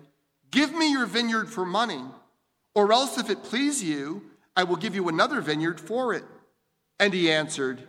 [0.50, 2.02] Give me your vineyard for money,
[2.74, 4.22] or else if it please you,
[4.56, 6.24] I will give you another vineyard for it.
[7.00, 7.82] And he answered,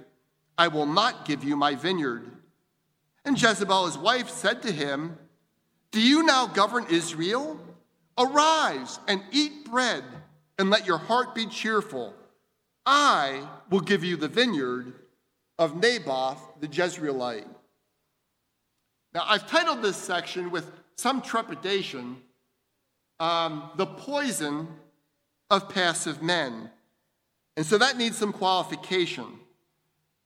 [0.57, 2.23] I will not give you my vineyard.
[3.23, 5.17] And Jezebel, his wife, said to him,
[5.95, 7.57] do you now govern Israel?
[8.17, 10.03] Arise and eat bread,
[10.59, 12.13] and let your heart be cheerful.
[12.85, 14.93] I will give you the vineyard
[15.57, 17.47] of Naboth the Jezreelite.
[19.13, 22.17] Now, I've titled this section with some trepidation
[23.21, 24.67] um, The Poison
[25.49, 26.69] of Passive Men.
[27.55, 29.27] And so that needs some qualification.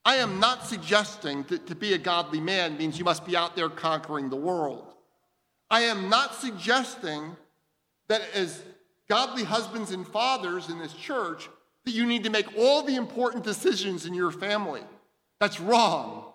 [0.04, 3.54] I am not suggesting that to be a godly man means you must be out
[3.54, 4.94] there conquering the world.
[5.70, 7.36] I am not suggesting
[8.08, 8.62] that as
[9.08, 11.48] godly husbands and fathers in this church,
[11.84, 14.82] that you need to make all the important decisions in your family.
[15.38, 16.32] That's wrong,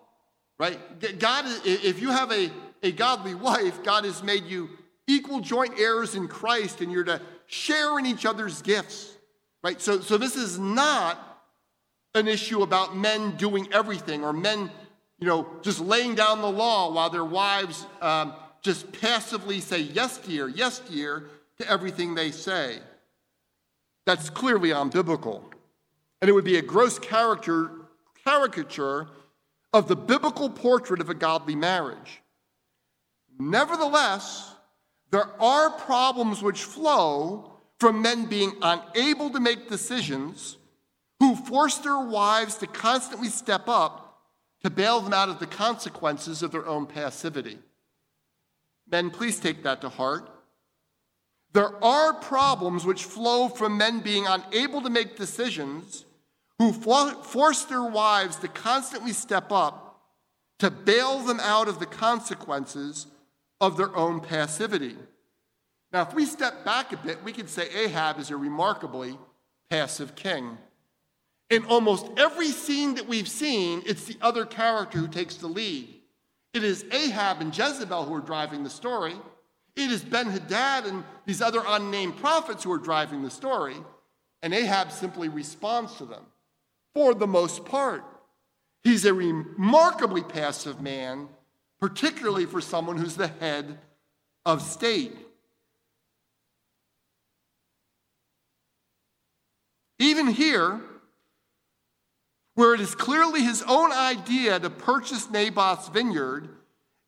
[0.58, 0.78] right?
[1.18, 2.50] God, if you have a,
[2.82, 4.70] a godly wife, God has made you
[5.06, 9.16] equal joint heirs in Christ and you're to share in each other's gifts,
[9.62, 9.80] right?
[9.80, 11.35] So, so this is not
[12.16, 14.70] an issue about men doing everything or men,
[15.18, 20.18] you know, just laying down the law while their wives um, just passively say yes,
[20.18, 21.24] dear, yes, dear
[21.58, 22.78] to everything they say.
[24.06, 25.42] That's clearly unbiblical.
[26.20, 27.70] And it would be a gross character,
[28.24, 29.08] caricature
[29.72, 32.22] of the biblical portrait of a godly marriage.
[33.38, 34.54] Nevertheless,
[35.10, 40.56] there are problems which flow from men being unable to make decisions
[41.20, 44.02] who force their wives to constantly step up
[44.62, 47.58] to bail them out of the consequences of their own passivity.
[48.88, 50.28] Men, please take that to heart.
[51.52, 56.04] There are problems which flow from men being unable to make decisions
[56.58, 60.00] who force their wives to constantly step up
[60.58, 63.06] to bail them out of the consequences
[63.60, 64.96] of their own passivity.
[65.92, 69.18] Now, if we step back a bit, we could say Ahab is a remarkably
[69.70, 70.58] passive king.
[71.48, 75.88] In almost every scene that we've seen, it's the other character who takes the lead.
[76.52, 79.14] It is Ahab and Jezebel who are driving the story.
[79.76, 83.76] It is Ben Hadad and these other unnamed prophets who are driving the story.
[84.42, 86.24] And Ahab simply responds to them
[86.94, 88.02] for the most part.
[88.82, 91.28] He's a remarkably passive man,
[91.78, 93.78] particularly for someone who's the head
[94.44, 95.16] of state.
[99.98, 100.80] Even here,
[102.56, 106.48] where it is clearly his own idea to purchase Naboth's vineyard,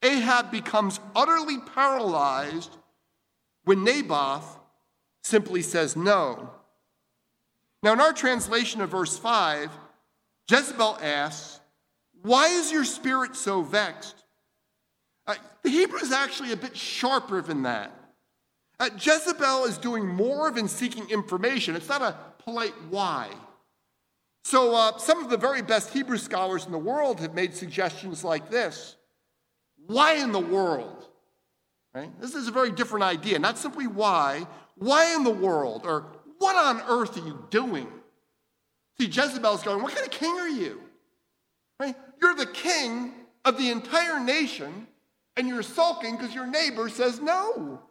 [0.02, 2.76] Ahab becomes utterly paralyzed
[3.64, 4.58] when Naboth
[5.22, 6.50] simply says no.
[7.82, 9.70] Now, in our translation of verse 5,
[10.51, 11.61] Jezebel asks,
[12.22, 14.24] Why is your spirit so vexed?
[15.26, 17.92] Uh, the Hebrew is actually a bit sharper than that.
[18.78, 23.30] Uh, Jezebel is doing more than seeking information, it's not a polite why.
[24.49, 28.24] So, uh, some of the very best Hebrew scholars in the world have made suggestions
[28.24, 28.96] like this
[29.86, 31.05] Why in the world?
[31.92, 32.18] Right?
[32.18, 33.38] This is a very different idea.
[33.38, 34.46] Not simply why,
[34.76, 35.82] why in the world?
[35.84, 36.07] Or
[36.38, 37.88] what on earth are you doing?
[38.99, 40.80] See, Jezebel's going, What kind of king are you?
[41.78, 41.94] Right?
[42.18, 43.12] You're the king
[43.44, 44.86] of the entire nation,
[45.36, 47.82] and you're sulking because your neighbor says no.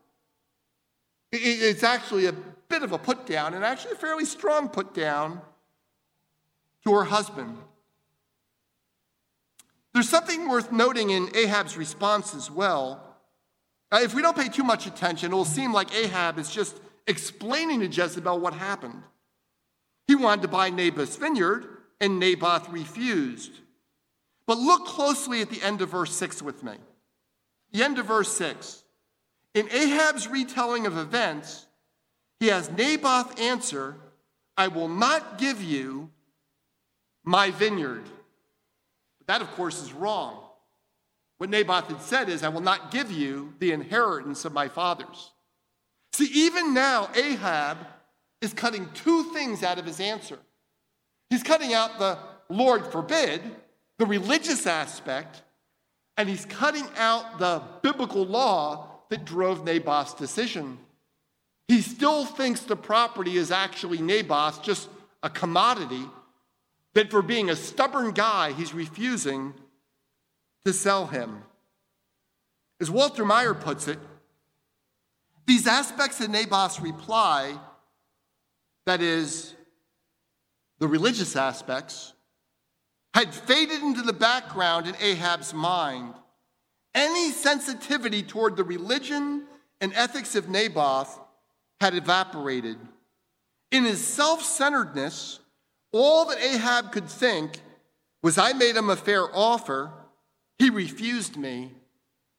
[1.31, 2.33] It's actually a
[2.67, 5.39] bit of a put down, and actually a fairly strong put down
[6.87, 7.57] to her husband.
[9.93, 13.03] There's something worth noting in Ahab's response as well.
[13.91, 16.79] Uh, if we don't pay too much attention, it will seem like Ahab is just
[17.05, 19.03] explaining to Jezebel what happened.
[20.07, 21.65] He wanted to buy Naboth's vineyard,
[21.99, 23.51] and Naboth refused.
[24.45, 26.73] But look closely at the end of verse 6 with me.
[27.73, 28.83] The end of verse 6.
[29.53, 31.65] In Ahab's retelling of events,
[32.39, 33.95] he has Naboth answer,
[34.55, 36.11] I will not give you
[37.27, 38.05] my vineyard.
[39.19, 40.39] But that, of course, is wrong.
[41.39, 45.31] What Naboth had said is, I will not give you the inheritance of my fathers.
[46.13, 47.79] See, even now, Ahab
[48.41, 50.39] is cutting two things out of his answer.
[51.29, 52.17] He's cutting out the
[52.49, 53.41] Lord forbid,
[53.99, 55.41] the religious aspect,
[56.15, 60.77] and he's cutting out the biblical law that drove Naboth's decision.
[61.67, 64.87] He still thinks the property is actually Naboth's, just
[65.21, 66.05] a commodity,
[66.97, 69.53] that for being a stubborn guy, he's refusing
[70.65, 71.43] to sell him.
[72.81, 73.99] As Walter Maier puts it,
[75.45, 77.55] these aspects of Naboth's reply,
[78.87, 79.53] that is,
[80.79, 82.13] the religious aspects,
[83.13, 86.15] had faded into the background in Ahab's mind.
[86.95, 89.43] Any sensitivity toward the religion
[89.79, 91.19] and ethics of Naboth
[91.79, 92.79] had evaporated.
[93.71, 95.41] In his self centeredness,
[95.91, 97.59] all that Ahab could think
[98.21, 99.91] was, I made him a fair offer.
[100.59, 101.71] He refused me.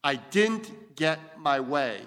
[0.05, 2.01] I didn't get my way.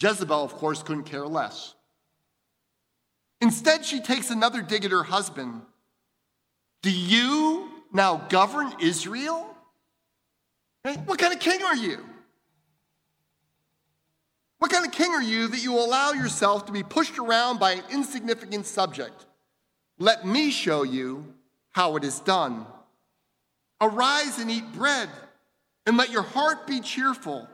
[0.00, 1.74] Jezebel, of course, couldn't care less.
[3.40, 5.62] Instead, she takes another dig at her husband.
[6.82, 9.54] Do you now govern Israel?
[10.82, 12.04] What kind of king are you?
[14.58, 17.72] What kind of king are you that you allow yourself to be pushed around by
[17.72, 19.26] an insignificant subject?
[19.98, 21.34] Let me show you
[21.70, 22.66] how it is done.
[23.80, 25.08] Arise and eat bread,
[25.86, 27.48] and let your heart be cheerful.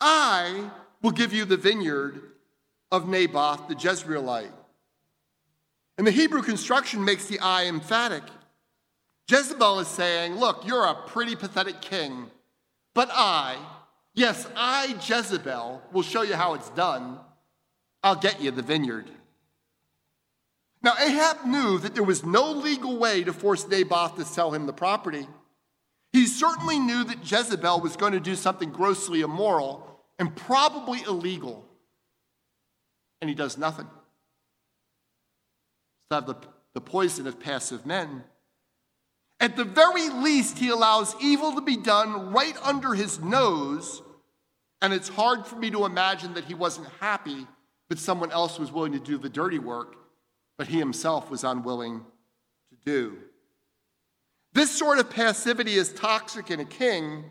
[0.00, 0.70] I
[1.02, 2.20] will give you the vineyard
[2.90, 4.52] of Naboth the Jezreelite.
[5.98, 8.22] And the Hebrew construction makes the I emphatic.
[9.28, 12.30] Jezebel is saying, Look, you're a pretty pathetic king,
[12.94, 13.56] but I,
[14.14, 17.18] yes, I, Jezebel, will show you how it's done.
[18.02, 19.10] I'll get you the vineyard.
[20.82, 24.66] Now, Ahab knew that there was no legal way to force Naboth to sell him
[24.66, 25.26] the property.
[26.12, 31.64] He certainly knew that Jezebel was going to do something grossly immoral and probably illegal.
[33.20, 33.86] And he does nothing.
[36.08, 36.36] To have the,
[36.74, 38.24] the poison of passive men.
[39.38, 44.02] At the very least, he allows evil to be done right under his nose.
[44.82, 47.46] And it's hard for me to imagine that he wasn't happy
[47.88, 49.96] that someone else was willing to do the dirty work,
[50.60, 52.04] but he himself was unwilling
[52.68, 53.16] to do.
[54.52, 57.24] This sort of passivity is toxic in a king.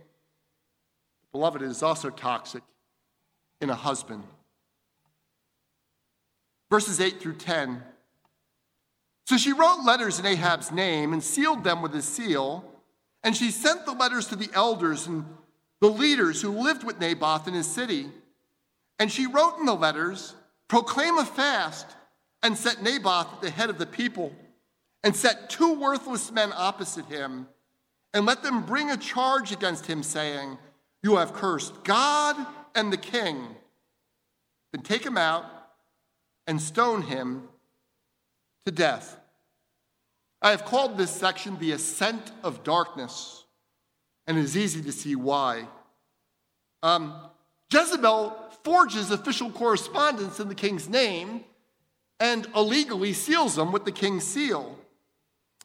[1.32, 2.63] Beloved, it is also toxic
[3.61, 4.23] in a husband.
[6.71, 7.84] Verses 8 through 10.
[9.27, 12.65] So she wrote letters in Ahab's name and sealed them with a seal,
[13.23, 15.23] and she sent the letters to the elders and
[15.82, 18.07] the leaders who lived with Naboth in his city.
[18.97, 20.34] And she wrote in the letters,
[20.67, 21.86] Proclaim a fast
[22.41, 24.33] and set Naboth at the head of the people
[25.03, 27.47] and set two worthless men opposite him,
[28.13, 30.57] and let them bring a charge against him, saying,
[31.03, 32.35] You have cursed God
[32.75, 33.55] and the king.
[34.73, 35.45] Then take him out
[36.47, 37.47] and stone him
[38.65, 39.17] to death.
[40.41, 43.43] I have called this section the ascent of darkness,
[44.27, 45.67] and it is easy to see why.
[46.81, 47.13] Um,
[47.71, 51.43] Jezebel forges official correspondence in the king's name
[52.20, 54.80] and illegally seals them with the king's seal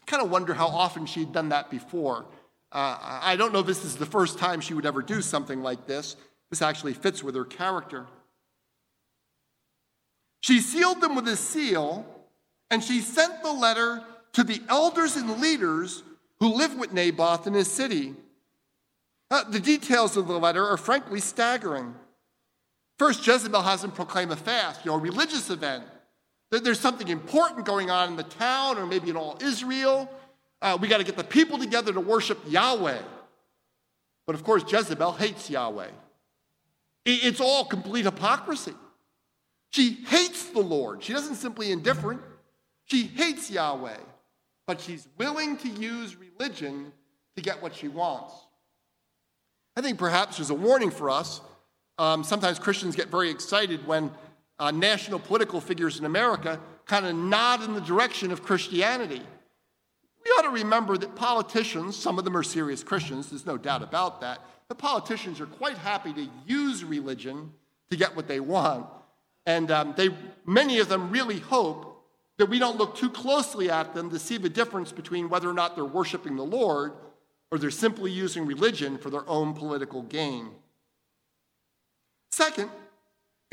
[0.07, 2.27] kind of wonder how often she'd done that before.
[2.73, 5.63] Uh, I don't know if this is the first time she would ever do something
[5.63, 6.17] like this.
[6.51, 8.07] This actually fits with her character.
[10.41, 12.05] She sealed them with a seal,
[12.71, 14.03] and she sent the letter
[14.35, 16.03] to the elders and leaders
[16.41, 18.15] who lived with Naboth in his city.
[19.31, 21.95] Uh, the details of the letter are frankly staggering.
[22.99, 25.85] First, Jezebel has him proclaim a fast, you know, a religious event
[26.55, 30.09] that there's something important going on in the town or maybe in all Israel.
[30.63, 33.01] Uh, we got to get the people together to worship Yahweh.
[34.27, 35.91] But of course, Jezebel hates Yahweh.
[37.05, 38.73] It's all complete hypocrisy.
[39.71, 41.03] She hates the Lord.
[41.03, 42.23] She doesn't simply indifferent.
[42.87, 43.99] She hates Yahweh,
[44.67, 46.93] but she's willing to use religion
[47.37, 48.33] to get what she wants.
[49.77, 51.41] I think perhaps there's a warning for us.
[51.99, 54.13] Um, sometimes Christians get very excited when
[54.59, 59.23] uh, national political figures in America kind of nod in the direction of Christianity.
[60.25, 63.83] we ought to remember that politicians, some of them are serious Christians, there's no doubt
[63.83, 67.53] about that, but politicians are quite happy to use religion
[67.91, 68.87] to get what they want.
[69.47, 70.11] And um, they,
[70.47, 71.95] many of them really hope
[72.39, 75.53] that we don't look too closely at them to see the difference between whether or
[75.53, 76.93] not they're worshiping the Lord
[77.51, 80.51] or they're simply using religion for their own political gain.
[82.33, 82.71] Second,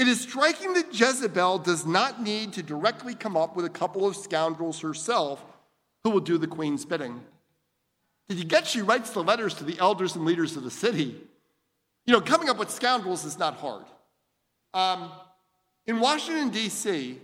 [0.02, 4.08] it is striking that Jezebel does not need to directly come up with a couple
[4.08, 5.46] of scoundrels herself
[6.04, 7.22] who will do the queen's bidding.
[8.28, 11.22] Did you get she writes the letters to the elders and leaders of the city?
[12.08, 13.86] You know, coming up with scoundrels is not hard.
[14.74, 15.12] Um,
[15.86, 17.20] in Washington, D.C.,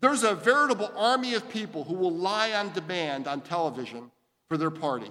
[0.00, 4.12] there's a veritable army of people who will lie on demand on television
[4.48, 5.10] for their party.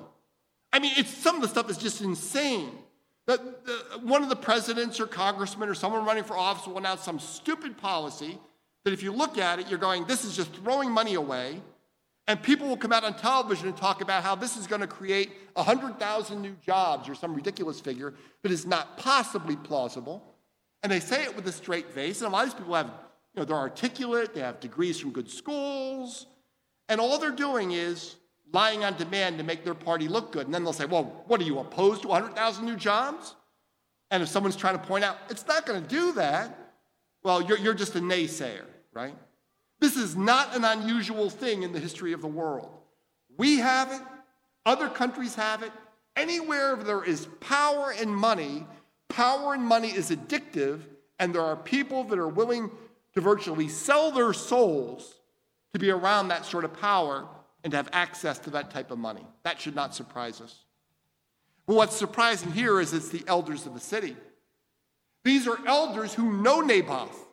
[0.72, 2.72] I mean, it's some of the stuff is just insane.
[3.28, 3.40] That
[4.02, 7.78] one of the presidents or congressmen or someone running for office will announce some stupid
[7.78, 8.38] policy
[8.86, 11.62] that if you look at it, you're going, this is just throwing money away.
[12.30, 14.88] And people will come out on television and talk about how this is going to
[14.88, 18.14] create 100,000 new jobs or some ridiculous figure
[18.44, 20.24] that is not possibly plausible.
[20.84, 22.22] And they say it with a straight face.
[22.22, 22.92] And a lot of these people have
[23.38, 26.26] you know, they're articulate, they have degrees from good schools,
[26.90, 28.16] and all they're doing is
[28.54, 30.45] lying on demand to make their party look good.
[30.45, 33.36] And then they'll say, well, what are you opposed to 100,000 new jobs?
[34.10, 36.58] And if someone's trying to point out, it's not going to do that,
[37.24, 39.16] well, you're, you're just a naysayer, right?
[39.80, 42.70] This is not an unusual thing in the history of the world.
[43.38, 44.02] We have it,
[44.66, 45.72] other countries have it.
[46.16, 48.66] Anywhere there is power and money,
[49.10, 50.82] power and money is addictive,
[51.20, 52.72] and there are people that are willing
[53.14, 55.16] to virtually sell their souls
[55.74, 57.28] to be around that sort of power
[57.68, 59.28] and to have access to that type of money.
[59.43, 60.63] That should not surprise us.
[61.65, 64.15] But what's surprising here is it's the elders of the city.
[65.26, 67.28] These are elders who know Naboth.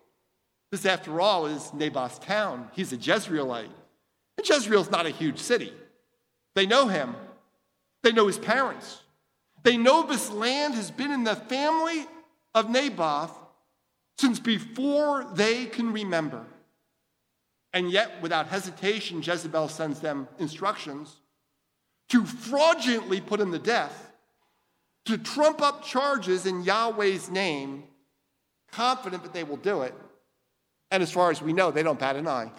[0.72, 2.68] This, after all, is Naboth's town.
[2.72, 3.70] He's a Jezreelite.
[4.36, 5.72] And Jezreel's not a huge city.
[6.56, 7.14] They know him,
[8.02, 9.02] they know his parents.
[9.62, 12.08] They know this land has been in the family
[12.56, 13.38] of Naboth
[14.18, 16.44] since before they can remember.
[17.74, 21.16] And yet, without hesitation, Jezebel sends them instructions
[22.08, 24.12] to fraudulently put him to death,
[25.06, 27.82] to trump up charges in Yahweh's name,
[28.70, 29.92] confident that they will do it.
[30.92, 32.52] And as far as we know, they don't bat an eye.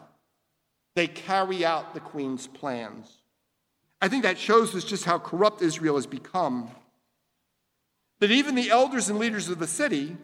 [0.96, 3.22] They carry out the queen's plans.
[4.02, 6.70] I think that shows us just how corrupt Israel has become.
[8.20, 10.18] That even the elders and leaders of the city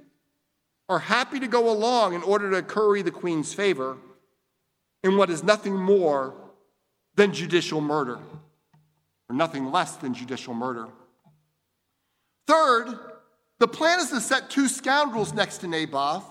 [0.89, 3.95] are happy to go along in order to curry the queen's favor
[5.03, 6.33] in what is nothing more
[7.15, 8.19] than judicial murder,
[9.29, 10.87] or nothing less than judicial murder.
[12.47, 12.97] Third,
[13.59, 16.25] the plan is to set two scoundrels next to Naboth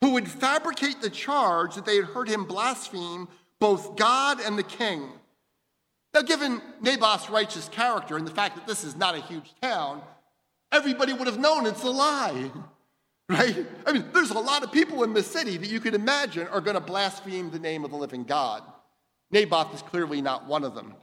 [0.00, 4.62] who would fabricate the charge that they had heard him blaspheme both God and the
[4.62, 5.08] king.
[6.12, 10.02] Now, given Naboth's righteous character and the fact that this is not a huge town,
[10.72, 12.50] everybody would have known it's a lie
[13.28, 13.66] right?
[13.86, 16.60] I mean, there's a lot of people in the city that you could imagine are
[16.60, 18.62] going to blaspheme the name of the living God.
[19.30, 20.94] Naboth is clearly not one of them,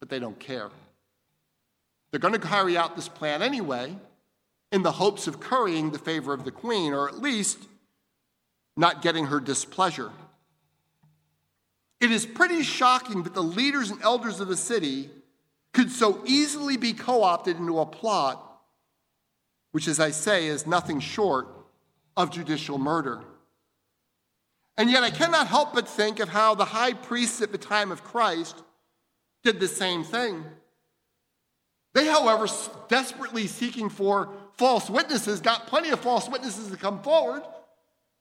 [0.00, 0.70] but they don't care.
[2.10, 3.96] They're going to carry out this plan anyway
[4.70, 7.58] in the hopes of currying the favor of the queen, or at least
[8.76, 10.10] not getting her displeasure.
[12.00, 15.10] It is pretty shocking that the leaders and elders of the city
[15.72, 18.51] could so easily be co opted into a plot
[19.72, 21.48] which, as I say, is nothing short
[22.16, 23.20] of judicial murder.
[24.76, 27.90] And yet, I cannot help but think of how the high priests at the time
[27.90, 28.62] of Christ
[29.42, 30.44] did the same thing.
[31.94, 32.46] They, however,
[32.88, 37.42] desperately seeking for false witnesses, got plenty of false witnesses to come forward,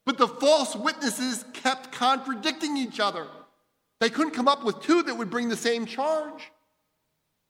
[0.06, 3.28] but the false witnesses kept contradicting each other.
[4.00, 6.52] They couldn't come up with two that would bring the same charge.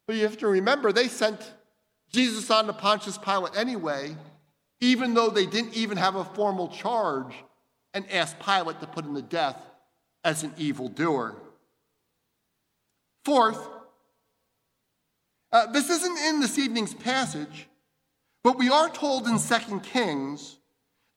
[0.05, 1.39] But you have to remember, they sent
[2.11, 4.15] Jesus on to Pontius Pilate anyway,
[4.79, 7.33] even though they didn't even have a formal charge
[7.93, 9.61] and asked Pilate to put him to death
[10.23, 11.35] as an evildoer.
[13.23, 13.59] Fourth,
[15.51, 17.67] uh, this isn't in this evening's passage,
[18.43, 20.57] but we are told in 2 Kings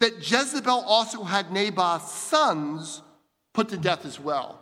[0.01, 3.03] that Jezebel also had Naboth's sons
[3.53, 4.61] put to death as well.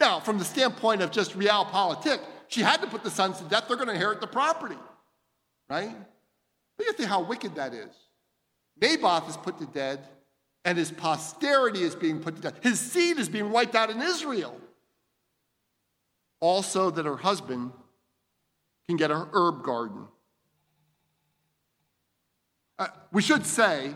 [0.00, 3.64] Now, from the standpoint of just realpolitik, she had to put the sons to death.
[3.66, 4.76] They're going to inherit the property
[5.68, 5.94] right?
[6.78, 7.94] Look at how wicked that is.
[8.80, 10.00] Naboth is put to death,
[10.64, 12.62] and his posterity is being put to death.
[12.62, 14.60] His seed is being wiped out in Israel.
[16.40, 17.72] Also, that her husband
[18.86, 20.06] can get a herb garden.
[22.78, 23.94] Uh, we should say,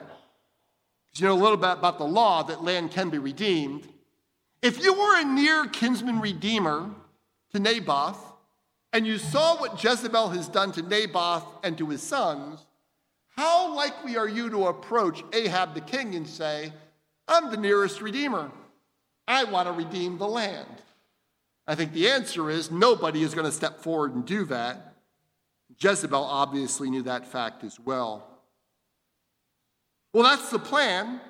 [1.10, 3.86] because you know a little bit about the law that land can be redeemed.
[4.62, 6.90] If you were a near kinsman redeemer
[7.52, 8.29] to Naboth,
[8.92, 12.64] and you saw what Jezebel has done to Naboth and to his sons,
[13.36, 16.72] how likely are you to approach Ahab the king and say,
[17.28, 18.50] I'm the nearest redeemer?
[19.28, 20.82] I want to redeem the land.
[21.66, 24.94] I think the answer is nobody is going to step forward and do that.
[25.80, 28.26] Jezebel obviously knew that fact as well.
[30.12, 31.20] Well, that's the plan,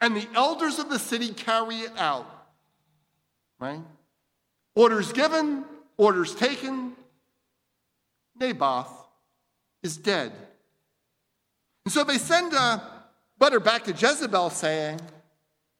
[0.00, 2.26] and the elders of the city carry it out.
[3.60, 3.82] Right?
[4.74, 5.64] Orders given,
[5.98, 6.92] orders taken.
[8.38, 8.92] Naboth
[9.82, 10.32] is dead.
[11.84, 12.82] And so they send a
[13.38, 15.00] letter back to Jezebel saying,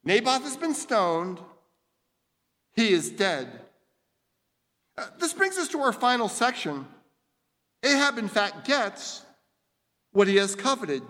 [0.05, 1.41] Naboth has been stoned,
[2.75, 3.49] he is dead.
[4.97, 6.87] Uh, this brings us to our final section.
[7.83, 9.23] Ahab, in fact, gets
[10.13, 11.03] what he has coveted.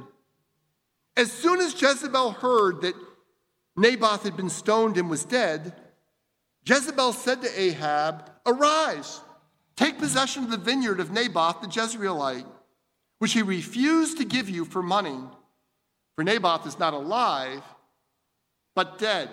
[1.16, 2.94] As soon as Jezebel heard that
[3.76, 5.74] Naboth had been stoned and was dead,
[6.66, 9.20] Jezebel said to Ahab, Arise,
[9.76, 12.46] take possession of the vineyard of Naboth the Jezreelite,
[13.18, 15.18] which he refused to give you for money.
[16.16, 17.62] For Naboth is not alive,
[18.74, 19.30] but dead.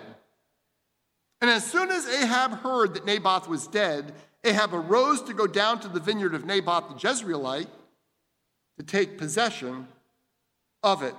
[1.40, 4.14] And as soon as Ahab heard that Naboth was dead,
[4.44, 7.68] Ahab arose to go down to the vineyard of Naboth the Jezreelite
[8.78, 9.88] to take possession
[10.82, 11.14] of it.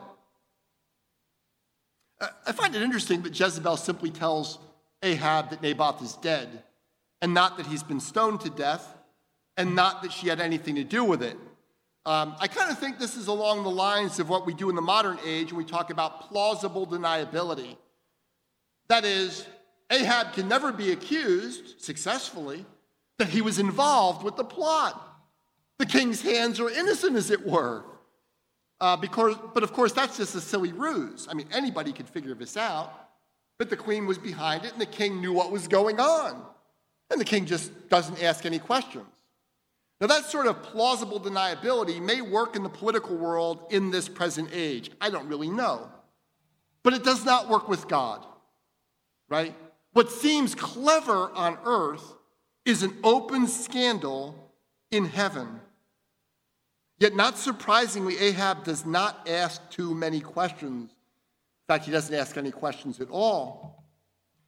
[2.22, 4.60] Uh, I find it interesting that Jezebel simply tells
[5.04, 6.64] Ahab that Naboth is dead,
[7.22, 8.96] and not that he's been stoned to death,
[9.58, 11.38] and not that she had anything to do with it.
[12.06, 14.76] Um, I kind of think this is along the lines of what we do in
[14.76, 17.78] the modern age when we talk about plausible deniability.
[18.90, 19.46] That is,
[19.90, 22.66] Ahab can never be accused successfully
[23.18, 25.02] that he was involved with the plot.
[25.80, 27.84] The king's hands are innocent, as it were.
[28.80, 31.28] Uh, because, but of course, that's just a silly ruse.
[31.30, 33.05] I mean, anybody could figure this out.
[33.58, 36.44] But the queen was behind it, and the king knew what was going on.
[37.10, 39.06] And the king just doesn't ask any questions.
[40.02, 44.50] Now, that sort of plausible deniability may work in the political world in this present
[44.52, 44.92] age.
[45.00, 45.90] I don't really know.
[46.84, 48.26] But it does not work with God,
[49.30, 49.56] right?
[49.94, 52.14] What seems clever on earth
[52.66, 54.52] is an open scandal
[54.92, 55.62] in heaven.
[57.00, 60.95] Yet, not surprisingly, Ahab does not ask too many questions.
[61.68, 63.84] In fact, he doesn't ask any questions at all.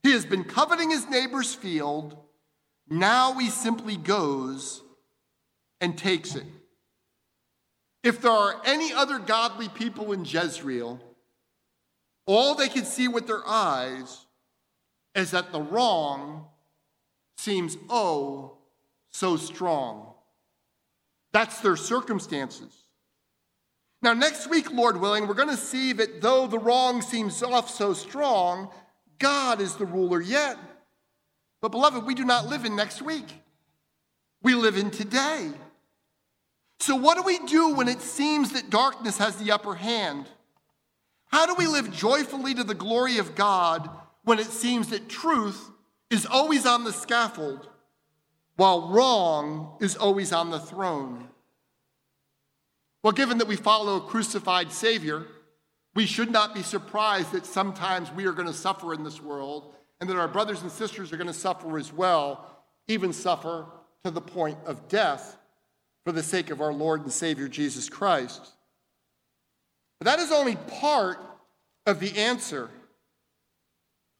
[0.03, 2.15] He has been coveting his neighbor's field.
[2.87, 4.83] Now he simply goes
[5.81, 6.45] and takes it.
[8.03, 11.01] If there are any other godly people in Jezreel,
[12.27, 14.25] all they can see with their eyes
[15.15, 16.45] is that the wrong
[17.37, 18.59] seems oh
[19.11, 20.13] so strong.
[21.33, 22.86] That's their circumstances.
[24.01, 27.69] Now, next week, Lord willing, we're going to see that though the wrong seems off
[27.69, 28.69] so strong,
[29.19, 30.57] God is the ruler yet.
[31.61, 33.25] But, beloved, we do not live in next week,
[34.43, 35.51] we live in today.
[36.79, 40.27] So, what do we do when it seems that darkness has the upper hand?
[41.29, 43.89] How do we live joyfully to the glory of God
[44.23, 45.71] when it seems that truth
[46.09, 47.67] is always on the scaffold,
[48.55, 51.27] while wrong is always on the throne.
[53.07, 55.27] Well, given that we follow a crucified Savior,
[55.95, 59.73] we should not be surprised that sometimes we are going to suffer in this world
[60.01, 63.65] and that our brothers and sisters are going to suffer as well, even suffer
[64.03, 65.37] to the point of death
[66.03, 68.45] for the sake of our Lord and Savior Jesus Christ.
[70.01, 71.17] But that is only part
[71.85, 72.69] of the answer.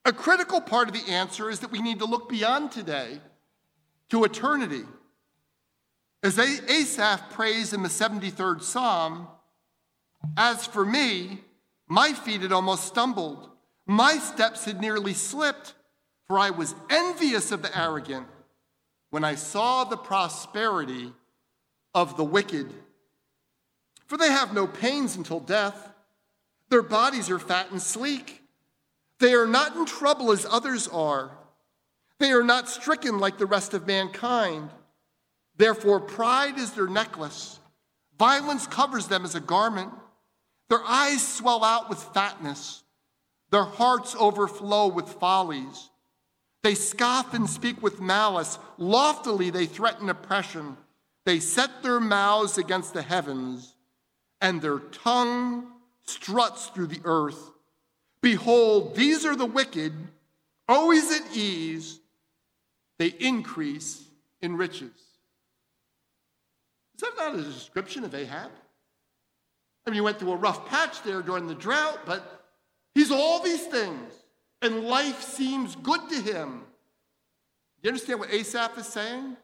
[0.06, 3.20] A critical part of the answer is that we need to look beyond today
[4.12, 4.86] to eternity.
[6.28, 9.30] As Asaph prays in the 73rd Psalm,
[10.36, 11.40] as for me,
[11.88, 13.50] my feet had almost stumbled,
[13.86, 15.74] my steps had nearly slipped,
[16.26, 18.28] for I was envious of the arrogant
[19.10, 21.14] when I saw the prosperity
[21.96, 22.74] of the wicked.
[24.08, 25.94] For they have no pains until death,
[26.68, 28.44] their bodies are fat and sleek.
[29.20, 31.38] They are not in trouble as others are.
[32.20, 34.72] They are not stricken like the rest of mankind.
[35.58, 37.60] Therefore, pride is their necklace,
[38.18, 39.92] violence covers them as a garment.
[40.70, 42.84] Their eyes swell out with fatness,
[43.52, 45.90] their hearts overflow with follies.
[46.64, 48.60] They scoff and speak with malice.
[48.78, 50.76] Loftily, they threaten oppression.
[51.24, 53.76] They set their mouths against the heavens,
[54.42, 55.68] and their tongue
[56.04, 57.52] struts through the earth.
[58.22, 59.94] Behold, these are the wicked,
[60.68, 62.00] always at ease,
[62.98, 64.04] they increase
[64.42, 65.07] in riches.
[66.98, 68.52] Is that not a description of Ahab?
[69.86, 72.44] I mean, he went through a rough patch there during the drought, but
[72.96, 74.14] he's all these things,
[74.62, 76.64] and life seems good to him.
[77.82, 79.38] Do you understand what Asaph is saying?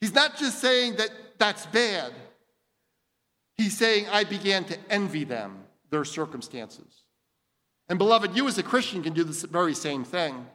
[0.00, 2.12] He's not just saying that that's bad.
[3.56, 7.02] He's saying, I began to envy them, their circumstances.
[7.88, 10.46] And beloved, you as a Christian can do this very same thing.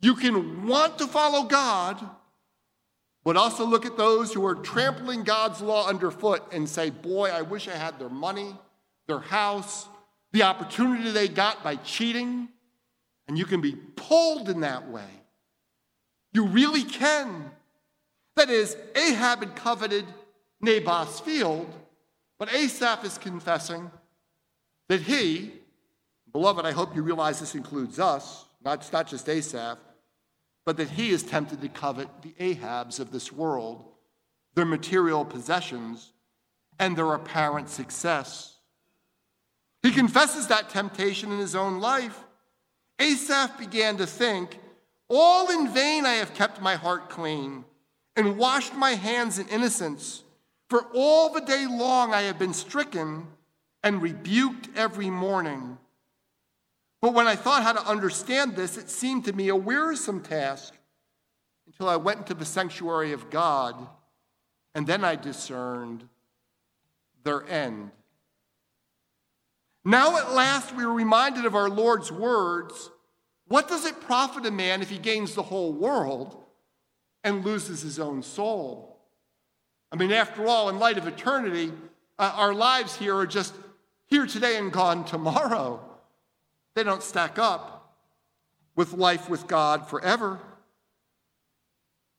[0.00, 2.08] You can want to follow God,
[3.26, 7.42] but also look at those who are trampling God's law underfoot and say, Boy, I
[7.42, 8.54] wish I had their money,
[9.08, 9.88] their house,
[10.30, 12.48] the opportunity they got by cheating.
[13.26, 15.08] And you can be pulled in that way.
[16.32, 17.50] You really can.
[18.36, 20.04] That is, Ahab had coveted
[20.60, 21.66] Naboth's field,
[22.38, 23.90] but Asaph is confessing
[24.88, 25.50] that he,
[26.32, 29.78] beloved, I hope you realize this includes us, not, not just Asaph,
[30.66, 33.84] but that he is tempted to covet the Ahabs of this world,
[34.54, 36.12] their material possessions,
[36.78, 38.56] and their apparent success.
[39.82, 42.24] He confesses that temptation in his own life.
[42.98, 44.58] Asaph began to think,
[45.08, 47.64] All in vain I have kept my heart clean
[48.16, 50.24] and washed my hands in innocence.
[50.68, 53.28] For all the day long I have been stricken
[53.84, 55.78] and rebuked every morning.
[57.06, 60.74] But when I thought how to understand this, it seemed to me a wearisome task
[61.68, 63.76] until I went into the sanctuary of God,
[64.74, 66.08] and then I discerned
[67.22, 67.92] their end.
[69.84, 72.90] Now at last we are reminded of our Lord's words
[73.46, 76.36] What does it profit a man if he gains the whole world
[77.22, 78.98] and loses his own soul?
[79.92, 81.72] I mean, after all, in light of eternity,
[82.18, 83.54] uh, our lives here are just
[84.06, 85.92] here today and gone tomorrow.
[86.76, 87.96] They don't stack up
[88.76, 90.38] with life with God forever.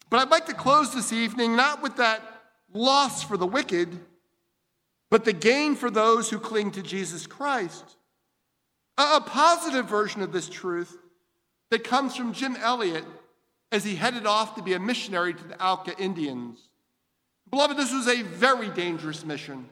[0.09, 2.21] But I'd like to close this evening not with that
[2.73, 3.97] loss for the wicked
[5.09, 7.95] but the gain for those who cling to Jesus Christ.
[8.97, 10.97] A, positive version of this truth
[11.69, 13.05] that comes from Jim Elliot
[13.71, 16.69] as he headed off to be a missionary to the Auca Indians.
[17.49, 19.69] Beloved, this was a very dangerous mission,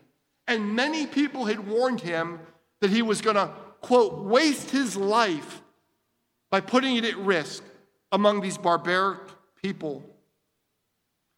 [0.48, 2.40] and many people had warned him
[2.82, 3.50] that he was going to,
[3.86, 5.62] quote, waste his life
[6.50, 7.64] by putting it at risk
[8.12, 9.20] among these barbaric
[9.62, 10.04] people.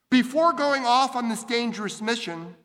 [0.10, 2.56] Before going off on this dangerous mission,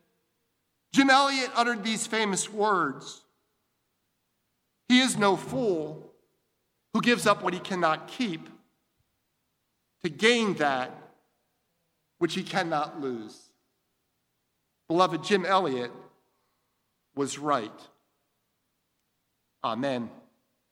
[0.93, 3.25] Jim Elliot uttered these famous words
[4.87, 6.13] He is no fool
[6.93, 8.47] who gives up what he cannot keep
[10.01, 10.95] to gain that
[12.19, 13.37] which he cannot lose.
[14.87, 15.91] Beloved, Jim Elliot
[17.15, 17.69] was right.
[19.63, 20.22] Amen.